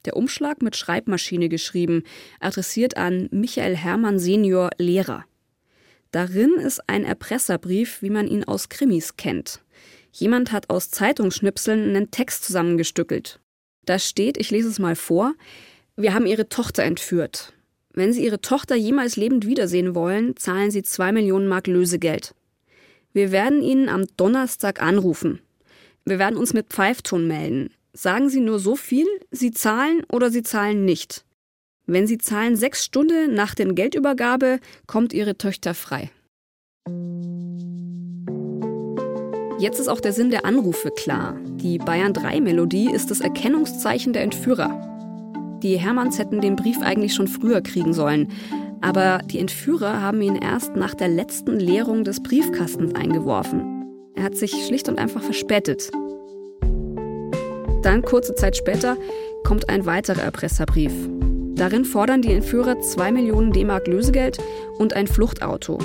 Der 0.04 0.16
Umschlag 0.16 0.62
mit 0.62 0.74
Schreibmaschine 0.74 1.48
geschrieben, 1.48 2.02
adressiert 2.40 2.96
an 2.96 3.28
Michael 3.30 3.76
Hermann 3.76 4.18
Senior 4.18 4.70
Lehrer. 4.78 5.24
Darin 6.10 6.54
ist 6.54 6.88
ein 6.88 7.04
Erpresserbrief, 7.04 8.02
wie 8.02 8.10
man 8.10 8.26
ihn 8.26 8.42
aus 8.42 8.68
Krimis 8.68 9.16
kennt. 9.16 9.62
Jemand 10.10 10.50
hat 10.50 10.70
aus 10.70 10.90
Zeitungsschnipseln 10.90 11.90
einen 11.90 12.10
Text 12.10 12.42
zusammengestückelt. 12.42 13.38
Da 13.84 14.00
steht, 14.00 14.38
ich 14.38 14.50
lese 14.50 14.68
es 14.68 14.80
mal 14.80 14.96
vor, 14.96 15.34
wir 15.96 16.14
haben 16.14 16.26
ihre 16.26 16.49
Tochter 16.49 16.82
entführt. 16.82 17.52
Wenn 17.94 18.12
Sie 18.12 18.25
Ihre 18.25 18.40
Tochter 18.40 18.75
jemals 18.75 19.16
lebend 19.16 19.46
wiedersehen 19.46 19.94
wollen, 19.94 20.34
zahlen 20.37 20.70
Sie 20.70 20.82
zwei 20.82 21.12
Millionen 21.12 21.46
Mark 21.46 21.66
Lösegeld. 21.66 22.34
Wir 23.12 23.32
werden 23.32 23.62
Ihnen 23.62 23.90
am 23.90 24.06
Donnerstag 24.16 24.82
anrufen. 24.82 25.40
Wir 26.06 26.18
werden 26.18 26.38
uns 26.38 26.54
mit 26.54 26.68
Pfeifton 26.68 27.28
melden. 27.28 27.70
Sagen 27.92 28.30
Sie 28.30 28.40
nur 28.40 28.58
so 28.58 28.76
viel, 28.76 29.06
Sie 29.30 29.50
zahlen 29.50 30.02
oder 30.11 30.30
Sie 30.30 30.42
zahlen 30.42 30.87
nicht. 30.87 31.25
Wenn 31.84 32.06
Sie 32.06 32.16
zahlen 32.16 32.56
sechs 32.56 32.84
Stunden 32.84 33.34
nach 33.34 33.54
der 33.54 33.66
Geldübergabe, 33.66 34.61
kommt 34.87 35.12
Ihre 35.12 35.37
Tochter 35.37 35.75
frei. 35.75 36.11
Jetzt 39.58 39.78
ist 39.78 39.88
auch 39.88 40.00
der 40.00 40.14
Sinn 40.14 40.30
der 40.30 40.46
Anrufe 40.46 40.90
klar. 40.90 41.38
Die 41.56 41.76
Bayern 41.76 42.14
3 42.14 42.40
Melodie 42.40 42.90
ist 42.90 43.11
das 43.11 43.20
Erkennungszeichen 43.20 44.14
der 44.14 44.22
Entführer. 44.22 44.91
Die 45.62 45.78
Hermanns 45.78 46.19
hätten 46.19 46.40
den 46.40 46.57
Brief 46.57 46.83
eigentlich 46.83 47.14
schon 47.14 47.28
früher 47.28 47.61
kriegen 47.61 47.92
sollen. 47.92 48.33
Aber 48.81 49.19
die 49.19 49.38
Entführer 49.38 50.00
haben 50.02 50.21
ihn 50.21 50.35
erst 50.35 50.75
nach 50.75 50.92
der 50.95 51.07
letzten 51.07 51.61
Leerung 51.61 52.02
des 52.02 52.21
Briefkastens 52.21 52.97
eingeworfen. 52.97 53.87
Er 54.16 54.25
hat 54.25 54.35
sich 54.35 54.50
schlicht 54.66 54.88
und 54.88 54.99
einfach 54.99 55.23
verspätet. 55.23 55.90
Dann, 57.83 58.02
kurze 58.02 58.35
Zeit 58.35 58.57
später, 58.57 58.97
kommt 59.45 59.69
ein 59.69 59.87
weiterer 59.87 60.23
Erpresserbrief. 60.23 60.92
Darin 61.54 61.85
fordern 61.85 62.23
die 62.23 62.33
Entführer 62.33 62.81
2 62.81 63.12
Millionen 63.12 63.52
D-Mark 63.52 63.87
Lösegeld 63.87 64.38
und 64.78 64.95
ein 64.95 65.07
Fluchtauto. 65.07 65.78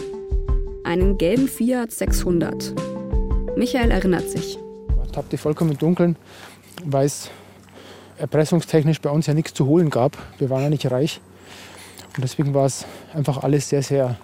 Einen 0.84 1.18
gelben 1.20 1.48
Fiat 1.48 1.92
600. 1.92 2.74
Michael 3.56 3.92
erinnert 3.92 4.30
sich. 4.30 4.58
Ich 5.06 5.12
tappte 5.12 5.38
vollkommen 5.38 5.72
im 5.72 5.78
Dunkeln, 5.78 6.16
weil 6.86 7.06
es 7.06 7.30
erpressungstechnisch 8.18 9.02
bei 9.02 9.10
uns 9.10 9.28
ja 9.28 9.34
nichts 9.34 9.54
zu 9.54 9.66
holen 9.66 9.90
gab. 9.90 10.18
Wir 10.40 10.50
waren 10.50 10.64
ja 10.64 10.70
nicht 10.70 10.90
reich. 10.92 11.22
Und 12.16 12.24
deswegen 12.24 12.54
war 12.54 12.66
es 12.66 12.86
einfach 13.14 13.44
alles 13.44 13.70
sehr, 13.70 13.84
sehr 13.84 14.18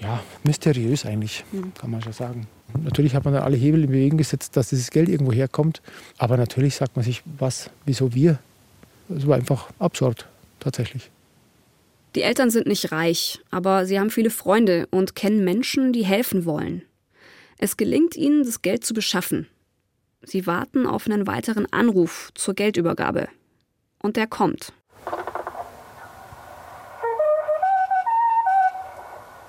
ja, 0.00 0.22
mysteriös 0.44 1.04
eigentlich, 1.06 1.44
mhm. 1.52 1.72
kann 1.74 1.90
man 1.90 2.02
schon 2.02 2.12
sagen. 2.12 2.46
Natürlich 2.82 3.14
hat 3.14 3.24
man 3.24 3.34
dann 3.34 3.42
alle 3.42 3.56
Hebel 3.56 3.82
in 3.84 3.90
Bewegung 3.90 4.18
gesetzt, 4.18 4.56
dass 4.56 4.68
dieses 4.68 4.90
Geld 4.90 5.08
irgendwo 5.08 5.32
herkommt. 5.32 5.82
Aber 6.18 6.36
natürlich 6.36 6.76
sagt 6.76 6.96
man 6.96 7.04
sich, 7.04 7.22
was, 7.38 7.70
wieso 7.84 8.14
wir? 8.14 8.38
Es 9.14 9.26
war 9.26 9.36
einfach 9.36 9.70
absurd, 9.78 10.26
tatsächlich. 10.58 11.10
Die 12.14 12.22
Eltern 12.22 12.50
sind 12.50 12.66
nicht 12.66 12.92
reich, 12.92 13.40
aber 13.50 13.86
sie 13.86 13.98
haben 13.98 14.10
viele 14.10 14.30
Freunde 14.30 14.86
und 14.90 15.14
kennen 15.14 15.44
Menschen, 15.44 15.92
die 15.92 16.04
helfen 16.04 16.44
wollen. 16.44 16.82
Es 17.58 17.76
gelingt 17.76 18.16
ihnen, 18.16 18.44
das 18.44 18.62
Geld 18.62 18.84
zu 18.84 18.92
beschaffen. 18.94 19.46
Sie 20.24 20.46
warten 20.46 20.86
auf 20.86 21.06
einen 21.06 21.26
weiteren 21.26 21.66
Anruf 21.72 22.30
zur 22.34 22.54
Geldübergabe. 22.54 23.28
Und 24.00 24.16
der 24.16 24.26
kommt. 24.26 24.72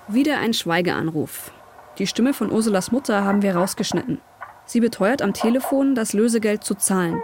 Wieder 0.08 0.40
ein 0.40 0.54
Schweigeanruf. 0.54 1.52
Die 2.00 2.08
Stimme 2.08 2.34
von 2.34 2.52
Ursulas 2.52 2.92
Mutter 2.92 3.24
haben 3.24 3.44
wir 3.44 3.56
rausgeschnitten. 3.56 4.20
Sie 4.66 4.80
beteuert 4.80 5.22
am 5.22 5.34
Telefon, 5.34 5.94
das 5.94 6.14
Lösegeld 6.14 6.64
zu 6.64 6.76
zahlen. 6.76 7.22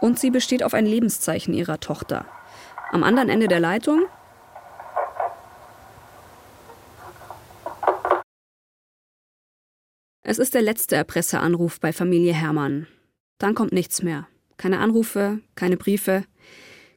Und 0.00 0.18
sie 0.18 0.30
besteht 0.30 0.62
auf 0.62 0.74
ein 0.74 0.86
Lebenszeichen 0.86 1.54
ihrer 1.54 1.78
Tochter. 1.78 2.26
Am 2.90 3.02
anderen 3.04 3.28
Ende 3.28 3.48
der 3.48 3.60
Leitung 3.60 4.02
Es 10.28 10.40
ist 10.40 10.54
der 10.54 10.62
letzte 10.62 10.96
Erpresseranruf 10.96 11.78
bei 11.78 11.92
Familie 11.92 12.34
Hermann. 12.34 12.88
Dann 13.38 13.54
kommt 13.54 13.70
nichts 13.70 14.02
mehr. 14.02 14.26
Keine 14.56 14.80
Anrufe, 14.80 15.38
keine 15.54 15.76
Briefe, 15.76 16.24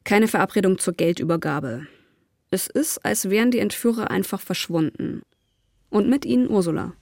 keine 0.02 0.26
Verabredung 0.26 0.80
zur 0.80 0.94
Geldübergabe. 0.94 1.86
Es 2.50 2.66
ist, 2.66 3.04
als 3.04 3.30
wären 3.30 3.52
die 3.52 3.60
Entführer 3.60 4.10
einfach 4.10 4.40
verschwunden. 4.40 5.22
Und 5.90 6.08
mit 6.08 6.24
ihnen 6.24 6.50
Ursula. 6.50 6.94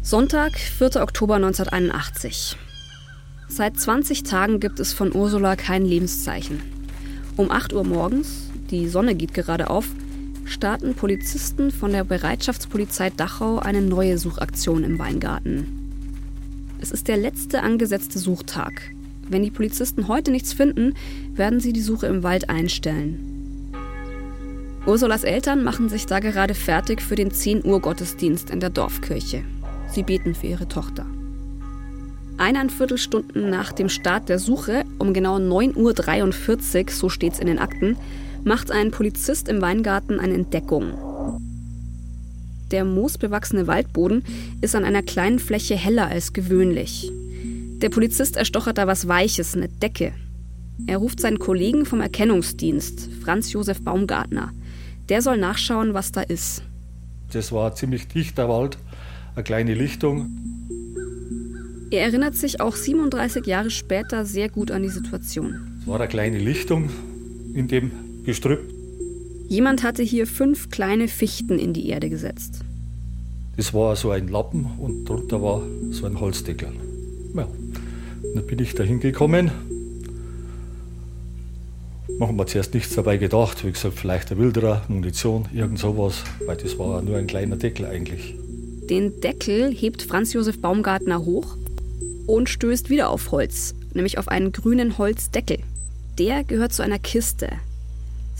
Sonntag, 0.00 0.58
4. 0.58 0.96
Oktober 0.96 1.36
1981. 1.36 2.56
Seit 3.46 3.78
20 3.78 4.24
Tagen 4.24 4.58
gibt 4.58 4.80
es 4.80 4.92
von 4.92 5.14
Ursula 5.14 5.54
kein 5.54 5.84
Lebenszeichen. 5.84 6.60
Um 7.36 7.52
8 7.52 7.72
Uhr 7.72 7.84
morgens, 7.84 8.50
die 8.68 8.88
Sonne 8.88 9.14
geht 9.14 9.32
gerade 9.32 9.70
auf, 9.70 9.86
starten 10.44 10.94
Polizisten 10.94 11.70
von 11.70 11.92
der 11.92 12.04
Bereitschaftspolizei 12.04 13.10
Dachau 13.10 13.58
eine 13.58 13.82
neue 13.82 14.18
Suchaktion 14.18 14.84
im 14.84 14.98
Weingarten. 14.98 15.82
Es 16.80 16.90
ist 16.90 17.08
der 17.08 17.16
letzte 17.16 17.62
angesetzte 17.62 18.18
Suchtag. 18.18 18.92
Wenn 19.28 19.42
die 19.42 19.50
Polizisten 19.50 20.08
heute 20.08 20.30
nichts 20.30 20.52
finden, 20.52 20.94
werden 21.32 21.60
sie 21.60 21.72
die 21.72 21.80
Suche 21.80 22.06
im 22.06 22.22
Wald 22.22 22.50
einstellen. 22.50 23.72
Ursulas 24.84 25.22
Eltern 25.22 25.62
machen 25.62 25.88
sich 25.88 26.06
da 26.06 26.18
gerade 26.18 26.54
fertig 26.54 27.00
für 27.00 27.14
den 27.14 27.30
10 27.30 27.64
Uhr 27.64 27.80
Gottesdienst 27.80 28.50
in 28.50 28.58
der 28.58 28.70
Dorfkirche. 28.70 29.44
Sie 29.92 30.02
beten 30.02 30.34
für 30.34 30.48
ihre 30.48 30.66
Tochter. 30.66 31.06
Eineinviertel 32.36 32.98
Stunden 32.98 33.48
nach 33.48 33.72
dem 33.72 33.88
Start 33.88 34.28
der 34.28 34.40
Suche, 34.40 34.84
um 34.98 35.14
genau 35.14 35.36
9.43 35.36 35.76
Uhr, 36.86 36.90
so 36.90 37.08
steht 37.08 37.34
es 37.34 37.38
in 37.38 37.46
den 37.46 37.60
Akten, 37.60 37.96
macht 38.44 38.70
ein 38.70 38.90
Polizist 38.90 39.48
im 39.48 39.60
Weingarten 39.60 40.18
eine 40.18 40.34
Entdeckung. 40.34 40.94
Der 42.70 42.84
moosbewachsene 42.84 43.66
Waldboden 43.66 44.24
ist 44.62 44.74
an 44.74 44.84
einer 44.84 45.02
kleinen 45.02 45.38
Fläche 45.38 45.76
heller 45.76 46.06
als 46.06 46.32
gewöhnlich. 46.32 47.12
Der 47.82 47.90
Polizist 47.90 48.36
erstochert 48.36 48.78
da 48.78 48.86
was 48.86 49.08
Weiches, 49.08 49.54
eine 49.54 49.68
Decke. 49.68 50.12
Er 50.86 50.98
ruft 50.98 51.20
seinen 51.20 51.38
Kollegen 51.38 51.84
vom 51.84 52.00
Erkennungsdienst, 52.00 53.10
Franz 53.22 53.52
Josef 53.52 53.82
Baumgartner. 53.82 54.52
Der 55.08 55.20
soll 55.20 55.36
nachschauen, 55.36 55.92
was 55.92 56.12
da 56.12 56.22
ist. 56.22 56.62
Das 57.32 57.52
war 57.52 57.70
ein 57.70 57.76
ziemlich 57.76 58.08
dichter 58.08 58.48
Wald, 58.48 58.78
eine 59.34 59.44
kleine 59.44 59.74
Lichtung. 59.74 60.30
Er 61.90 62.02
erinnert 62.04 62.34
sich 62.34 62.60
auch 62.60 62.74
37 62.74 63.44
Jahre 63.46 63.70
später 63.70 64.24
sehr 64.24 64.48
gut 64.48 64.70
an 64.70 64.82
die 64.82 64.88
Situation. 64.88 65.78
Es 65.80 65.86
war 65.86 66.00
eine 66.00 66.08
kleine 66.08 66.38
Lichtung 66.38 66.88
in 67.54 67.68
dem 67.68 67.90
Gestrüpp. 68.24 68.60
Jemand 69.48 69.82
hatte 69.82 70.02
hier 70.02 70.26
fünf 70.26 70.70
kleine 70.70 71.08
Fichten 71.08 71.58
in 71.58 71.72
die 71.72 71.88
Erde 71.88 72.08
gesetzt. 72.08 72.60
Das 73.56 73.74
war 73.74 73.96
so 73.96 74.10
ein 74.10 74.28
Lappen 74.28 74.66
und 74.78 75.04
drunter 75.04 75.42
war 75.42 75.62
so 75.90 76.06
ein 76.06 76.18
Holzdeckel. 76.18 76.72
Ja, 77.34 77.48
dann 78.34 78.46
bin 78.46 78.58
ich 78.60 78.74
da 78.74 78.82
hingekommen. 78.82 79.50
Machen 82.18 82.36
wir 82.36 82.46
zuerst 82.46 82.74
nichts 82.74 82.94
dabei 82.94 83.16
gedacht. 83.16 83.64
Wie 83.64 83.72
gesagt, 83.72 83.98
vielleicht 83.98 84.30
ein 84.32 84.38
Wilderer, 84.38 84.82
Munition, 84.88 85.48
irgend 85.52 85.78
sowas, 85.78 86.22
weil 86.46 86.56
das 86.56 86.78
war 86.78 87.02
nur 87.02 87.16
ein 87.16 87.26
kleiner 87.26 87.56
Deckel 87.56 87.86
eigentlich. 87.86 88.34
Den 88.88 89.20
Deckel 89.20 89.72
hebt 89.72 90.02
Franz 90.02 90.32
Josef 90.32 90.60
Baumgartner 90.60 91.24
hoch 91.24 91.56
und 92.26 92.48
stößt 92.48 92.90
wieder 92.90 93.10
auf 93.10 93.30
Holz, 93.32 93.74
nämlich 93.94 94.18
auf 94.18 94.28
einen 94.28 94.52
grünen 94.52 94.98
Holzdeckel. 94.98 95.58
Der 96.18 96.44
gehört 96.44 96.72
zu 96.72 96.82
einer 96.82 96.98
Kiste, 96.98 97.48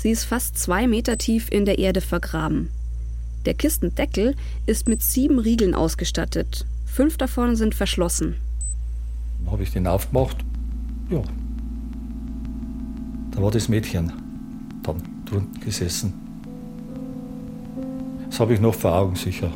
Sie 0.02 0.10
ist 0.10 0.24
fast 0.24 0.58
zwei 0.58 0.88
Meter 0.88 1.16
tief 1.16 1.46
in 1.48 1.64
der 1.64 1.78
Erde 1.78 2.00
vergraben. 2.00 2.70
Der 3.46 3.54
Kistendeckel 3.54 4.34
ist 4.66 4.88
mit 4.88 5.00
sieben 5.00 5.38
Riegeln 5.38 5.76
ausgestattet. 5.76 6.66
Fünf 6.86 7.18
davon 7.18 7.54
sind 7.54 7.76
verschlossen. 7.76 8.34
Dann 9.38 9.52
habe 9.52 9.62
ich 9.62 9.70
den 9.70 9.86
aufgemacht. 9.86 10.38
Ja. 11.08 11.22
Da 13.30 13.42
war 13.42 13.52
das 13.52 13.68
Mädchen 13.68 14.12
dann 14.82 15.00
drunten 15.24 15.60
gesessen. 15.60 16.14
Das 18.28 18.40
habe 18.40 18.54
ich 18.54 18.60
noch 18.60 18.74
vor 18.74 18.96
Augen 18.96 19.14
sicher. 19.14 19.52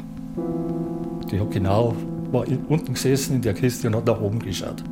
Die 1.29 1.41
hat 1.41 1.51
genau, 1.51 1.97
war 2.31 2.47
unten 2.69 2.95
gesessen 2.95 3.35
in 3.35 3.43
der 3.43 3.55
Kiste 3.55 3.89
und 3.89 3.97
hat 3.97 4.07
nach 4.07 4.21
oben 4.21 4.39
geschaut. 4.39 4.85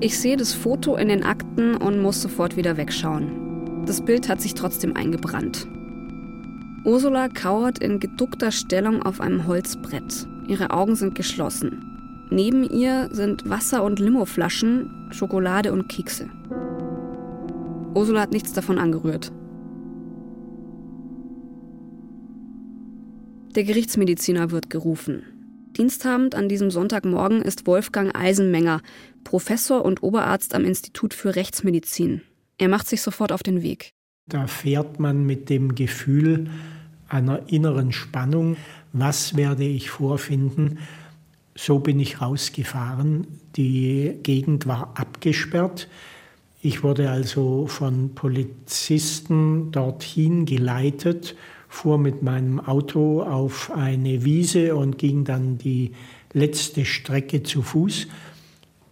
Ich 0.00 0.16
sehe 0.16 0.36
das 0.36 0.52
Foto 0.54 0.94
in 0.94 1.08
den 1.08 1.24
Akten 1.24 1.74
und 1.74 2.00
muss 2.00 2.22
sofort 2.22 2.56
wieder 2.56 2.76
wegschauen. 2.76 3.84
Das 3.84 4.00
Bild 4.00 4.28
hat 4.28 4.40
sich 4.40 4.54
trotzdem 4.54 4.94
eingebrannt. 4.94 5.66
Ursula 6.84 7.28
kauert 7.28 7.80
in 7.80 7.98
geduckter 7.98 8.52
Stellung 8.52 9.02
auf 9.02 9.20
einem 9.20 9.48
Holzbrett. 9.48 10.28
Ihre 10.46 10.70
Augen 10.70 10.94
sind 10.94 11.16
geschlossen. 11.16 11.84
Neben 12.30 12.62
ihr 12.62 13.08
sind 13.10 13.50
Wasser- 13.50 13.82
und 13.82 13.98
Limoflaschen, 13.98 15.08
Schokolade 15.10 15.72
und 15.72 15.88
Kekse. 15.88 16.28
Ursula 17.94 18.20
hat 18.20 18.32
nichts 18.32 18.52
davon 18.52 18.78
angerührt. 18.78 19.32
Der 23.56 23.64
Gerichtsmediziner 23.64 24.52
wird 24.52 24.70
gerufen. 24.70 25.22
Diensthabend 25.78 26.34
an 26.34 26.48
diesem 26.48 26.72
Sonntagmorgen 26.72 27.40
ist 27.40 27.68
Wolfgang 27.68 28.12
Eisenmenger, 28.16 28.82
Professor 29.22 29.84
und 29.84 30.02
Oberarzt 30.02 30.52
am 30.54 30.64
Institut 30.64 31.14
für 31.14 31.36
Rechtsmedizin. 31.36 32.22
Er 32.58 32.68
macht 32.68 32.88
sich 32.88 33.00
sofort 33.00 33.30
auf 33.30 33.44
den 33.44 33.62
Weg. 33.62 33.90
Da 34.26 34.48
fährt 34.48 34.98
man 34.98 35.24
mit 35.24 35.48
dem 35.48 35.76
Gefühl 35.76 36.50
einer 37.08 37.42
inneren 37.46 37.92
Spannung. 37.92 38.56
Was 38.92 39.36
werde 39.36 39.64
ich 39.64 39.88
vorfinden? 39.90 40.78
So 41.54 41.78
bin 41.78 42.00
ich 42.00 42.20
rausgefahren. 42.20 43.28
Die 43.54 44.18
Gegend 44.24 44.66
war 44.66 44.94
abgesperrt. 44.96 45.88
Ich 46.60 46.82
wurde 46.82 47.08
also 47.08 47.68
von 47.68 48.16
Polizisten 48.16 49.70
dorthin 49.70 50.44
geleitet, 50.44 51.36
fuhr 51.68 51.98
mit 51.98 52.22
meinem 52.22 52.60
Auto 52.60 53.22
auf 53.22 53.70
eine 53.70 54.24
Wiese 54.24 54.74
und 54.74 54.98
ging 54.98 55.24
dann 55.24 55.58
die 55.58 55.92
letzte 56.32 56.84
Strecke 56.84 57.42
zu 57.42 57.62
Fuß. 57.62 58.06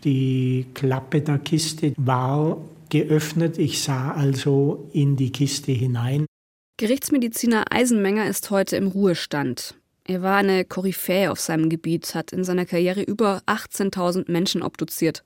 Die 0.05 0.67
Klappe 0.75 1.21
der 1.21 1.39
Kiste 1.39 1.95
war 1.97 2.59
geöffnet. 2.91 3.59
Ich 3.59 3.83
sah 3.83 4.13
also 4.13 4.89
in 4.93 5.17
die 5.17 5.33
Kiste 5.33 5.73
hinein. 5.73 6.27
Gerichtsmediziner 6.79 7.65
Eisenmenger 7.71 8.29
ist 8.29 8.51
heute 8.51 8.77
im 8.77 8.89
Ruhestand. 8.89 9.75
Er 10.05 10.23
war 10.23 10.37
eine 10.37 10.65
Koryphäe 10.65 11.33
auf 11.33 11.41
seinem 11.41 11.69
Gebiet, 11.69 12.15
hat 12.15 12.33
in 12.33 12.45
seiner 12.45 12.67
Karriere 12.67 13.03
über 13.03 13.43
18.000 13.47 14.31
Menschen 14.31 14.63
obduziert. 14.63 15.25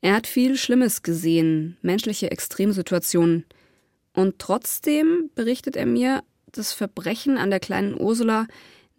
Er 0.00 0.14
hat 0.14 0.26
viel 0.26 0.56
Schlimmes 0.56 1.02
gesehen, 1.02 1.76
menschliche 1.82 2.30
Extremsituationen. 2.30 3.44
Und 4.12 4.38
trotzdem, 4.38 5.30
berichtet 5.34 5.76
er 5.76 5.86
mir, 5.86 6.22
das 6.56 6.72
Verbrechen 6.72 7.38
an 7.38 7.50
der 7.50 7.60
kleinen 7.60 7.98
Ursula 7.98 8.46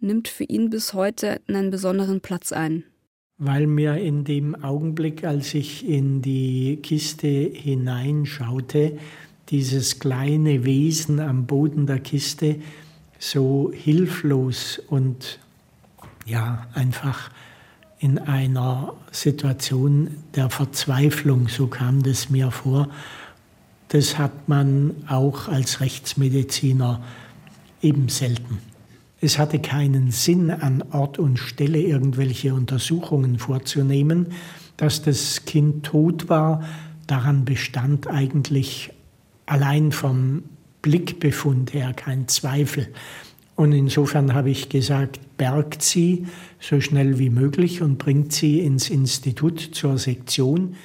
nimmt 0.00 0.28
für 0.28 0.44
ihn 0.44 0.70
bis 0.70 0.94
heute 0.94 1.40
einen 1.48 1.70
besonderen 1.70 2.20
Platz 2.20 2.52
ein. 2.52 2.84
weil 3.38 3.66
mir 3.66 3.96
in 3.98 4.24
dem 4.24 4.54
Augenblick, 4.54 5.24
als 5.24 5.52
ich 5.52 5.86
in 5.86 6.22
die 6.22 6.78
Kiste 6.82 7.26
hineinschaute, 7.26 8.98
dieses 9.50 9.98
kleine 9.98 10.64
Wesen 10.64 11.20
am 11.20 11.46
Boden 11.46 11.86
der 11.86 12.00
Kiste 12.00 12.56
so 13.18 13.70
hilflos 13.74 14.80
und 14.88 15.38
ja, 16.24 16.66
einfach 16.74 17.30
in 17.98 18.18
einer 18.18 18.94
Situation 19.12 20.16
der 20.34 20.50
Verzweiflung, 20.50 21.48
so 21.48 21.66
kam 21.66 22.02
das 22.02 22.28
mir 22.28 22.50
vor. 22.50 22.88
Das 23.88 24.18
hat 24.18 24.48
man 24.48 24.94
auch 25.08 25.48
als 25.48 25.80
Rechtsmediziner 25.80 27.02
eben 27.82 28.08
selten. 28.08 28.58
Es 29.20 29.38
hatte 29.38 29.58
keinen 29.58 30.10
Sinn, 30.10 30.50
an 30.50 30.82
Ort 30.92 31.18
und 31.18 31.38
Stelle 31.38 31.80
irgendwelche 31.80 32.54
Untersuchungen 32.54 33.38
vorzunehmen. 33.38 34.28
Dass 34.76 35.02
das 35.02 35.46
Kind 35.46 35.86
tot 35.86 36.28
war, 36.28 36.62
daran 37.06 37.44
bestand 37.46 38.08
eigentlich 38.08 38.92
allein 39.46 39.90
vom 39.90 40.44
Blickbefund 40.82 41.72
her 41.72 41.94
kein 41.94 42.28
Zweifel. 42.28 42.88
Und 43.54 43.72
insofern 43.72 44.34
habe 44.34 44.50
ich 44.50 44.68
gesagt, 44.68 45.18
bergt 45.38 45.82
sie 45.82 46.26
so 46.60 46.80
schnell 46.80 47.18
wie 47.18 47.30
möglich 47.30 47.80
und 47.80 47.96
bringt 47.96 48.32
sie 48.32 48.60
ins 48.60 48.90
Institut 48.90 49.60
zur 49.72 49.96
Sektion. 49.96 50.76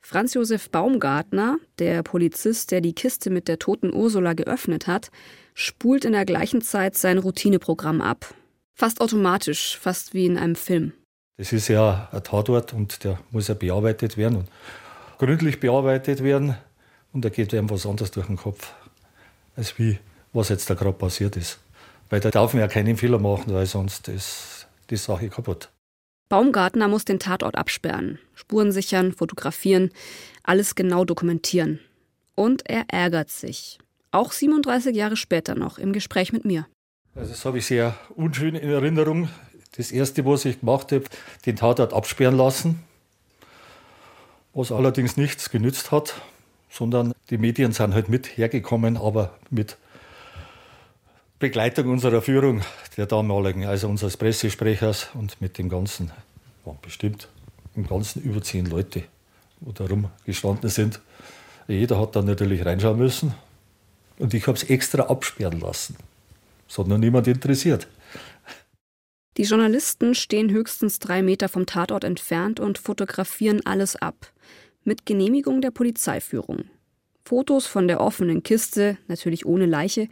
Franz 0.00 0.32
Josef 0.32 0.70
Baumgartner, 0.70 1.58
der 1.78 2.02
Polizist, 2.02 2.70
der 2.70 2.80
die 2.80 2.94
Kiste 2.94 3.28
mit 3.28 3.46
der 3.46 3.58
toten 3.58 3.92
Ursula 3.92 4.32
geöffnet 4.32 4.86
hat, 4.86 5.10
spult 5.58 6.04
in 6.04 6.12
der 6.12 6.24
gleichen 6.24 6.62
Zeit 6.62 6.96
sein 6.96 7.18
Routineprogramm 7.18 8.00
ab. 8.00 8.32
Fast 8.74 9.00
automatisch, 9.00 9.76
fast 9.76 10.14
wie 10.14 10.26
in 10.26 10.38
einem 10.38 10.54
Film. 10.54 10.92
Das 11.36 11.52
ist 11.52 11.66
ja 11.66 12.08
ein 12.12 12.22
Tatort 12.22 12.72
und 12.72 13.02
der 13.02 13.18
muss 13.32 13.48
ja 13.48 13.54
bearbeitet 13.54 14.16
werden 14.16 14.38
und 14.38 14.48
gründlich 15.18 15.58
bearbeitet 15.58 16.22
werden. 16.22 16.56
Und 17.12 17.24
da 17.24 17.28
geht 17.28 17.52
einem 17.54 17.70
was 17.70 17.86
anderes 17.86 18.12
durch 18.12 18.28
den 18.28 18.36
Kopf, 18.36 18.72
als 19.56 19.78
wie 19.78 19.98
was 20.32 20.48
jetzt 20.48 20.70
da 20.70 20.74
gerade 20.74 20.96
passiert 20.96 21.36
ist. 21.36 21.58
Weil 22.08 22.20
da 22.20 22.30
darf 22.30 22.54
man 22.54 22.60
ja 22.60 22.68
keinen 22.68 22.96
Fehler 22.96 23.18
machen, 23.18 23.52
weil 23.52 23.66
sonst 23.66 24.06
ist 24.06 24.68
die 24.90 24.96
Sache 24.96 25.28
kaputt. 25.28 25.70
Baumgartner 26.28 26.86
muss 26.86 27.04
den 27.04 27.18
Tatort 27.18 27.56
absperren, 27.56 28.18
Spuren 28.34 28.70
sichern, 28.70 29.12
fotografieren, 29.12 29.90
alles 30.44 30.76
genau 30.76 31.04
dokumentieren. 31.04 31.80
Und 32.36 32.68
er 32.68 32.84
ärgert 32.88 33.30
sich. 33.30 33.78
Auch 34.10 34.32
37 34.32 34.96
Jahre 34.96 35.16
später 35.16 35.54
noch 35.54 35.78
im 35.78 35.92
Gespräch 35.92 36.32
mit 36.32 36.44
mir. 36.44 36.66
Also 37.14 37.30
das 37.30 37.44
habe 37.44 37.58
ich 37.58 37.66
sehr 37.66 37.94
unschön 38.14 38.54
in 38.54 38.70
Erinnerung. 38.70 39.28
Das 39.76 39.92
erste, 39.92 40.24
was 40.24 40.44
ich 40.44 40.60
gemacht 40.60 40.92
habe, 40.92 41.04
den 41.44 41.56
Tatort 41.56 41.92
absperren 41.92 42.36
lassen, 42.36 42.82
was 44.54 44.72
allerdings 44.72 45.16
nichts 45.16 45.50
genützt 45.50 45.92
hat, 45.92 46.14
sondern 46.70 47.12
die 47.28 47.38
Medien 47.38 47.72
sind 47.72 47.92
halt 47.92 48.08
mit 48.08 48.38
hergekommen, 48.38 48.96
aber 48.96 49.36
mit 49.50 49.76
Begleitung 51.38 51.88
unserer 51.88 52.22
Führung 52.22 52.62
der 52.96 53.06
damaligen, 53.06 53.66
also 53.66 53.88
unseres 53.88 54.16
Pressesprechers 54.16 55.08
und 55.14 55.40
mit 55.40 55.58
dem 55.58 55.68
Ganzen, 55.68 56.10
waren 56.64 56.78
bestimmt 56.80 57.28
im 57.76 57.86
Ganzen 57.86 58.22
über 58.22 58.42
zehn 58.42 58.66
Leute, 58.66 59.04
wo 59.60 59.72
da 59.72 59.84
rumgestanden 59.84 60.70
sind. 60.70 61.00
Jeder 61.68 62.00
hat 62.00 62.16
dann 62.16 62.24
natürlich 62.24 62.64
reinschauen 62.64 62.98
müssen 62.98 63.34
und 64.18 64.34
ich 64.34 64.46
habe 64.46 64.56
es 64.56 64.64
extra 64.64 65.04
absperren 65.04 65.60
lassen. 65.60 65.96
Das 66.66 66.78
hat 66.78 66.86
noch 66.86 66.98
niemand 66.98 67.26
interessiert. 67.26 67.88
Die 69.36 69.44
Journalisten 69.44 70.14
stehen 70.14 70.50
höchstens 70.50 70.98
drei 70.98 71.22
Meter 71.22 71.48
vom 71.48 71.64
Tatort 71.64 72.04
entfernt 72.04 72.58
und 72.58 72.78
fotografieren 72.78 73.64
alles 73.64 73.94
ab. 73.94 74.32
Mit 74.84 75.06
Genehmigung 75.06 75.60
der 75.60 75.70
Polizeiführung. 75.70 76.64
Fotos 77.24 77.66
von 77.66 77.86
der 77.88 78.00
offenen 78.00 78.42
Kiste, 78.42 78.98
natürlich 79.06 79.46
ohne 79.46 79.66
Leiche, 79.66 80.08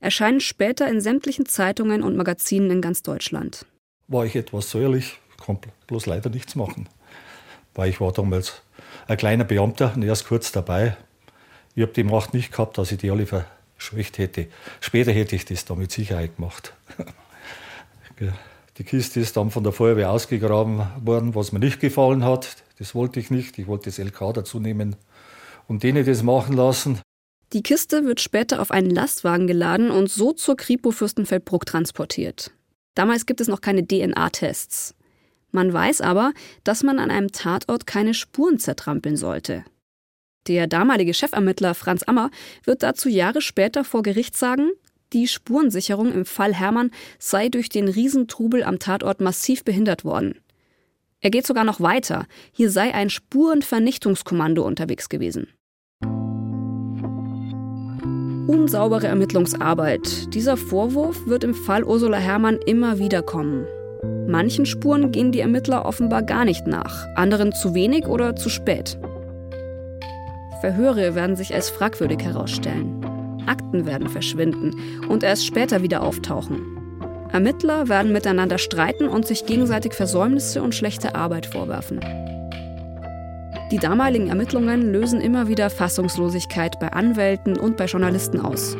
erscheinen 0.00 0.40
später 0.40 0.86
in 0.88 1.00
sämtlichen 1.00 1.46
Zeitungen 1.46 2.02
und 2.02 2.16
Magazinen 2.16 2.70
in 2.70 2.80
ganz 2.80 3.02
Deutschland. 3.02 3.66
War 4.06 4.26
ich 4.26 4.36
etwas 4.36 4.70
säuerlich, 4.70 5.18
konnte 5.38 5.70
bloß 5.86 6.06
leider 6.06 6.30
nichts 6.30 6.54
machen. 6.54 6.88
Weil 7.74 7.90
ich 7.90 8.00
war 8.00 8.12
damals 8.12 8.62
ein 9.06 9.16
kleiner 9.16 9.44
Beamter 9.44 9.92
und 9.96 10.02
erst 10.02 10.26
kurz 10.26 10.52
dabei. 10.52 10.96
Ich 11.78 11.82
habe 11.82 11.92
die 11.92 12.02
Macht 12.02 12.34
nicht 12.34 12.50
gehabt, 12.50 12.76
dass 12.76 12.90
ich 12.90 12.98
die 12.98 13.08
alle 13.08 13.24
verschwächt 13.24 14.18
hätte. 14.18 14.48
Später 14.80 15.12
hätte 15.12 15.36
ich 15.36 15.44
das 15.44 15.64
da 15.64 15.76
mit 15.76 15.92
Sicherheit 15.92 16.34
gemacht. 16.34 16.72
Die 18.78 18.82
Kiste 18.82 19.20
ist 19.20 19.36
dann 19.36 19.52
von 19.52 19.62
der 19.62 19.70
Feuerwehr 19.70 20.10
ausgegraben 20.10 20.84
worden, 21.04 21.36
was 21.36 21.52
mir 21.52 21.60
nicht 21.60 21.78
gefallen 21.78 22.24
hat. 22.24 22.56
Das 22.80 22.96
wollte 22.96 23.20
ich 23.20 23.30
nicht. 23.30 23.60
Ich 23.60 23.68
wollte 23.68 23.90
das 23.90 23.98
LK 23.98 24.34
dazu 24.34 24.58
nehmen 24.58 24.96
und 25.68 25.84
denen 25.84 26.04
das 26.04 26.24
machen 26.24 26.56
lassen. 26.56 27.00
Die 27.52 27.62
Kiste 27.62 28.04
wird 28.04 28.20
später 28.20 28.60
auf 28.60 28.72
einen 28.72 28.90
Lastwagen 28.90 29.46
geladen 29.46 29.92
und 29.92 30.10
so 30.10 30.32
zur 30.32 30.56
Kripo 30.56 30.90
Fürstenfeldbruck 30.90 31.64
transportiert. 31.64 32.50
Damals 32.96 33.24
gibt 33.24 33.40
es 33.40 33.46
noch 33.46 33.60
keine 33.60 33.86
DNA-Tests. 33.86 34.96
Man 35.52 35.72
weiß 35.72 36.00
aber, 36.00 36.32
dass 36.64 36.82
man 36.82 36.98
an 36.98 37.12
einem 37.12 37.30
Tatort 37.30 37.86
keine 37.86 38.14
Spuren 38.14 38.58
zertrampeln 38.58 39.16
sollte. 39.16 39.64
Der 40.46 40.66
damalige 40.66 41.12
Chefermittler 41.12 41.74
Franz 41.74 42.02
Ammer 42.04 42.30
wird 42.64 42.82
dazu 42.82 43.08
Jahre 43.08 43.40
später 43.40 43.84
vor 43.84 44.02
Gericht 44.02 44.36
sagen, 44.36 44.70
die 45.12 45.26
Spurensicherung 45.26 46.12
im 46.12 46.26
Fall 46.26 46.54
Hermann 46.54 46.90
sei 47.18 47.48
durch 47.48 47.68
den 47.68 47.88
Riesentrubel 47.88 48.62
am 48.62 48.78
Tatort 48.78 49.20
massiv 49.20 49.64
behindert 49.64 50.04
worden. 50.04 50.38
Er 51.20 51.30
geht 51.30 51.46
sogar 51.46 51.64
noch 51.64 51.80
weiter. 51.80 52.26
Hier 52.52 52.70
sei 52.70 52.94
ein 52.94 53.10
Spurenvernichtungskommando 53.10 54.64
unterwegs 54.64 55.08
gewesen. 55.08 55.48
Unsaubere 58.46 59.08
Ermittlungsarbeit. 59.08 60.32
Dieser 60.34 60.56
Vorwurf 60.56 61.26
wird 61.26 61.44
im 61.44 61.54
Fall 61.54 61.84
Ursula 61.84 62.18
Herrmann 62.18 62.58
immer 62.66 62.98
wieder 62.98 63.22
kommen. 63.22 63.66
Manchen 64.26 64.64
Spuren 64.64 65.10
gehen 65.10 65.32
die 65.32 65.40
Ermittler 65.40 65.84
offenbar 65.84 66.22
gar 66.22 66.44
nicht 66.44 66.66
nach, 66.66 67.06
anderen 67.16 67.52
zu 67.52 67.74
wenig 67.74 68.06
oder 68.06 68.36
zu 68.36 68.48
spät. 68.48 68.98
Verhöre 70.60 71.14
werden 71.14 71.36
sich 71.36 71.54
als 71.54 71.70
fragwürdig 71.70 72.22
herausstellen. 72.22 73.04
Akten 73.46 73.86
werden 73.86 74.08
verschwinden 74.08 74.74
und 75.08 75.22
erst 75.22 75.46
später 75.46 75.82
wieder 75.82 76.02
auftauchen. 76.02 76.78
Ermittler 77.32 77.88
werden 77.88 78.12
miteinander 78.12 78.58
streiten 78.58 79.08
und 79.08 79.26
sich 79.26 79.46
gegenseitig 79.46 79.94
Versäumnisse 79.94 80.62
und 80.62 80.74
schlechte 80.74 81.14
Arbeit 81.14 81.46
vorwerfen. 81.46 82.00
Die 83.70 83.78
damaligen 83.78 84.28
Ermittlungen 84.28 84.92
lösen 84.92 85.20
immer 85.20 85.46
wieder 85.46 85.68
Fassungslosigkeit 85.68 86.80
bei 86.80 86.88
Anwälten 86.88 87.58
und 87.58 87.76
bei 87.76 87.84
Journalisten 87.84 88.40
aus. 88.40 88.76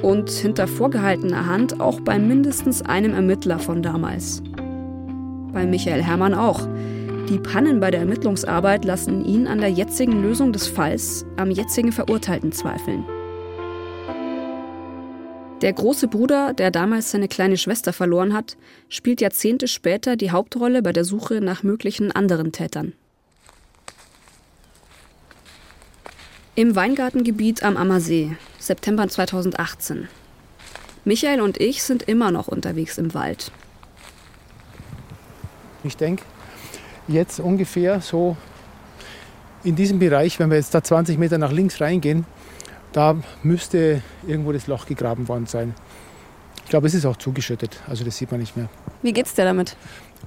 Und 0.00 0.30
hinter 0.30 0.66
vorgehaltener 0.66 1.46
Hand 1.46 1.80
auch 1.80 2.00
bei 2.00 2.18
mindestens 2.18 2.82
einem 2.82 3.12
Ermittler 3.12 3.58
von 3.58 3.82
damals. 3.82 4.42
Bei 5.52 5.66
Michael 5.66 6.02
Herrmann 6.02 6.34
auch. 6.34 6.66
Die 7.28 7.38
Pannen 7.38 7.80
bei 7.80 7.90
der 7.90 8.00
Ermittlungsarbeit 8.00 8.84
lassen 8.84 9.24
ihn 9.24 9.46
an 9.46 9.58
der 9.58 9.70
jetzigen 9.70 10.20
Lösung 10.20 10.52
des 10.52 10.66
Falls, 10.66 11.24
am 11.36 11.50
jetzigen 11.50 11.90
Verurteilten 11.90 12.52
zweifeln. 12.52 13.06
Der 15.62 15.72
große 15.72 16.06
Bruder, 16.06 16.52
der 16.52 16.70
damals 16.70 17.12
seine 17.12 17.28
kleine 17.28 17.56
Schwester 17.56 17.94
verloren 17.94 18.34
hat, 18.34 18.58
spielt 18.90 19.22
Jahrzehnte 19.22 19.68
später 19.68 20.16
die 20.16 20.32
Hauptrolle 20.32 20.82
bei 20.82 20.92
der 20.92 21.06
Suche 21.06 21.40
nach 21.40 21.62
möglichen 21.62 22.12
anderen 22.12 22.52
Tätern. 22.52 22.92
Im 26.56 26.76
Weingartengebiet 26.76 27.62
am 27.62 27.78
Ammersee, 27.78 28.36
September 28.58 29.08
2018. 29.08 30.08
Michael 31.06 31.40
und 31.40 31.58
ich 31.58 31.82
sind 31.82 32.02
immer 32.02 32.30
noch 32.30 32.48
unterwegs 32.48 32.98
im 32.98 33.14
Wald. 33.14 33.50
Ich 35.84 35.96
denke, 35.96 36.22
jetzt 37.08 37.40
ungefähr 37.40 38.00
so 38.00 38.36
in 39.62 39.76
diesem 39.76 39.98
Bereich, 39.98 40.38
wenn 40.38 40.50
wir 40.50 40.56
jetzt 40.56 40.74
da 40.74 40.82
20 40.82 41.18
Meter 41.18 41.38
nach 41.38 41.52
links 41.52 41.80
reingehen, 41.80 42.26
da 42.92 43.16
müsste 43.42 44.02
irgendwo 44.26 44.52
das 44.52 44.66
Loch 44.66 44.86
gegraben 44.86 45.26
worden 45.28 45.46
sein. 45.46 45.74
Ich 46.64 46.70
glaube, 46.70 46.86
es 46.86 46.94
ist 46.94 47.04
auch 47.04 47.16
zugeschüttet, 47.16 47.80
also 47.88 48.04
das 48.04 48.16
sieht 48.16 48.30
man 48.30 48.40
nicht 48.40 48.56
mehr. 48.56 48.68
Wie 49.02 49.12
geht's 49.12 49.34
dir 49.34 49.44
damit? 49.44 49.76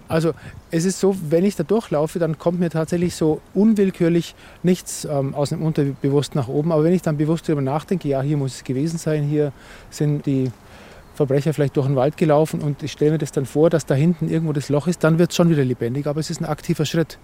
Also 0.08 0.34
es 0.72 0.86
ist 0.86 1.00
so, 1.00 1.16
wenn 1.30 1.44
ich 1.44 1.56
da 1.56 1.64
durchlaufe, 1.64 2.20
dann 2.20 2.38
kommt 2.38 2.60
mir 2.60 2.70
tatsächlich 2.70 3.16
so 3.16 3.42
unwillkürlich 3.54 4.36
nichts 4.64 5.06
ähm, 5.06 5.34
aus 5.34 5.50
dem 5.50 5.62
Unterbewusst 5.62 6.36
nach 6.36 6.48
oben. 6.48 6.72
Aber 6.72 6.84
wenn 6.84 6.94
ich 6.94 7.02
dann 7.02 7.18
bewusst 7.18 7.48
darüber 7.48 7.62
nachdenke, 7.62 8.08
ja, 8.08 8.22
hier 8.22 8.38
muss 8.38 8.56
es 8.56 8.64
gewesen 8.64 8.98
sein, 8.98 9.24
hier 9.24 9.52
sind 9.90 10.26
die 10.26 10.52
Verbrecher 11.18 11.54
vielleicht 11.54 11.76
durch 11.76 11.88
den 11.88 11.96
Wald 11.96 12.16
gelaufen 12.16 12.62
und 12.62 12.84
ich 12.84 12.94
stelle 12.94 13.12
mir 13.12 13.18
das 13.18 13.32
dann 13.32 13.46
vor, 13.46 13.70
dass 13.70 13.86
da 13.86 13.96
hinten 13.96 14.30
irgendwo 14.30 14.54
das 14.54 14.70
Loch 14.70 14.88
ist, 14.88 15.04
dann 15.04 15.20
wird 15.20 15.32
es 15.32 15.36
schon 15.36 15.50
wieder 15.50 15.66
lebendig. 15.66 16.08
Aber 16.08 16.20
es 16.20 16.30
ist 16.30 16.40
ein 16.40 16.46
aktiver 16.46 16.86
Schritt. 16.86 17.18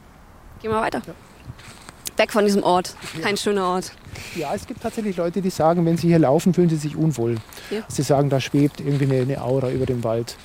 Gehen 0.61 0.71
wir 0.71 0.81
weiter. 0.81 1.01
Ja. 1.05 1.13
Weg 2.17 2.31
von 2.31 2.45
diesem 2.45 2.63
Ort. 2.63 2.95
Kein 3.21 3.35
ja. 3.35 3.41
schöner 3.41 3.65
Ort. 3.65 3.91
Ja, 4.35 4.53
es 4.53 4.67
gibt 4.67 4.81
tatsächlich 4.81 5.17
Leute, 5.17 5.41
die 5.41 5.49
sagen, 5.49 5.85
wenn 5.85 5.97
sie 5.97 6.07
hier 6.07 6.19
laufen, 6.19 6.53
fühlen 6.53 6.69
sie 6.69 6.75
sich 6.75 6.95
unwohl. 6.95 7.37
Ja. 7.71 7.81
Sie 7.87 8.03
sagen, 8.03 8.29
da 8.29 8.39
schwebt 8.39 8.79
irgendwie 8.79 9.05
eine, 9.05 9.21
eine 9.21 9.41
Aura 9.41 9.69
über 9.71 9.85
dem 9.85 10.03
Wald. 10.03 10.37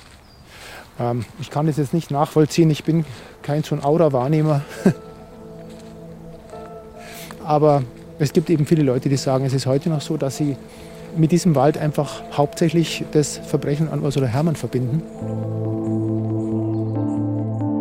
Ähm, 0.99 1.25
ich 1.39 1.49
kann 1.49 1.67
das 1.67 1.77
jetzt 1.77 1.93
nicht 1.93 2.11
nachvollziehen, 2.11 2.69
ich 2.69 2.83
bin 2.83 3.05
kein 3.43 3.63
so 3.63 3.75
ein 3.75 3.83
Aura-Wahrnehmer. 3.83 4.61
Aber 7.43 7.83
es 8.19 8.33
gibt 8.33 8.49
eben 8.49 8.65
viele 8.65 8.83
Leute, 8.83 9.09
die 9.09 9.17
sagen, 9.17 9.45
es 9.45 9.53
ist 9.53 9.65
heute 9.65 9.89
noch 9.89 10.01
so, 10.01 10.17
dass 10.17 10.37
sie 10.37 10.55
mit 11.15 11.31
diesem 11.31 11.55
Wald 11.55 11.77
einfach 11.77 12.23
hauptsächlich 12.33 13.05
das 13.11 13.37
Verbrechen 13.37 13.89
an 13.89 14.03
Ursula 14.03 14.27
Herrmann 14.27 14.55
verbinden. 14.55 15.01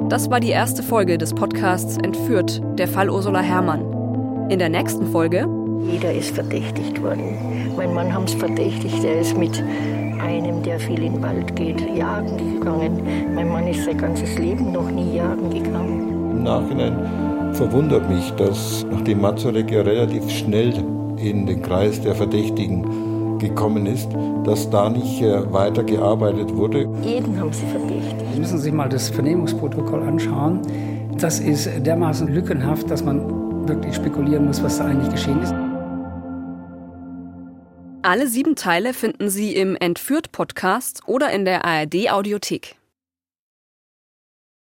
Das 0.09 0.31
war 0.31 0.41
die 0.41 0.51
erste 0.51 0.83
Folge 0.83 1.19
des 1.19 1.35
Podcasts 1.35 1.99
Entführt, 1.99 2.63
der 2.79 2.89
Fall 2.89 3.11
Ursula 3.11 3.41
Herrmann. 3.41 4.49
In 4.49 4.59
der 4.59 4.71
nächsten 4.71 5.07
Folge. 5.13 5.47
Jeder 5.91 6.13
ist 6.13 6.31
verdächtigt 6.35 7.03
worden. 7.03 7.37
Mein 7.77 7.93
Mann 7.93 8.13
haben 8.13 8.25
es 8.25 8.33
verdächtigt, 8.35 9.05
er 9.05 9.21
ist 9.21 9.37
mit 9.37 9.63
einem, 10.21 10.63
der 10.63 10.81
viel 10.81 11.03
in 11.03 11.15
den 11.15 11.23
Wald 11.23 11.55
geht, 11.57 11.81
jagen 11.95 12.37
gegangen. 12.37 13.03
Mein 13.35 13.49
Mann 13.49 13.69
ist 13.69 13.85
sein 13.85 13.99
ganzes 13.99 14.39
Leben 14.39 14.73
noch 14.73 14.91
nie 14.91 15.17
jagen 15.17 15.51
gegangen. 15.51 16.09
Im 16.31 16.43
Nachhinein 16.43 17.55
verwundert 17.55 18.09
mich, 18.09 18.31
dass 18.33 18.87
nachdem 18.91 19.21
Mazurek 19.21 19.71
ja 19.71 19.83
relativ 19.83 20.29
schnell 20.31 20.73
in 21.17 21.47
den 21.47 21.63
Kreis 21.63 22.01
der 22.01 22.15
Verdächtigen 22.15 22.87
gekommen 23.39 23.87
ist, 23.87 24.09
dass 24.45 24.69
da 24.71 24.89
nicht 24.89 25.23
äh, 25.23 25.53
weiter 25.53 25.85
gearbeitet 25.85 26.55
wurde. 26.55 26.89
Jeden 27.03 27.39
haben 27.39 27.53
sie 27.53 27.67
verdächtigt. 27.67 28.17
Sie 28.33 28.41
müssen 28.41 28.59
sich 28.59 28.73
mal 28.73 28.89
das 28.89 29.09
Vernehmungsprotokoll 29.09 30.03
anschauen. 30.03 30.61
Das 31.19 31.41
ist 31.41 31.69
dermaßen 31.85 32.29
lückenhaft, 32.29 32.91
dass 32.91 33.05
man 33.05 33.69
wirklich 33.69 33.95
spekulieren 33.95 34.47
muss, 34.47 34.63
was 34.63 34.79
da 34.79 34.85
eigentlich 34.85 35.11
geschehen 35.11 35.43
ist. 35.43 35.55
Alle 38.03 38.29
sieben 38.29 38.55
Teile 38.55 38.95
finden 38.95 39.29
Sie 39.29 39.55
im 39.55 39.77
Entführt-Podcast 39.77 41.03
oder 41.07 41.31
in 41.31 41.45
der 41.45 41.65
ARD-Audiothek. 41.65 42.77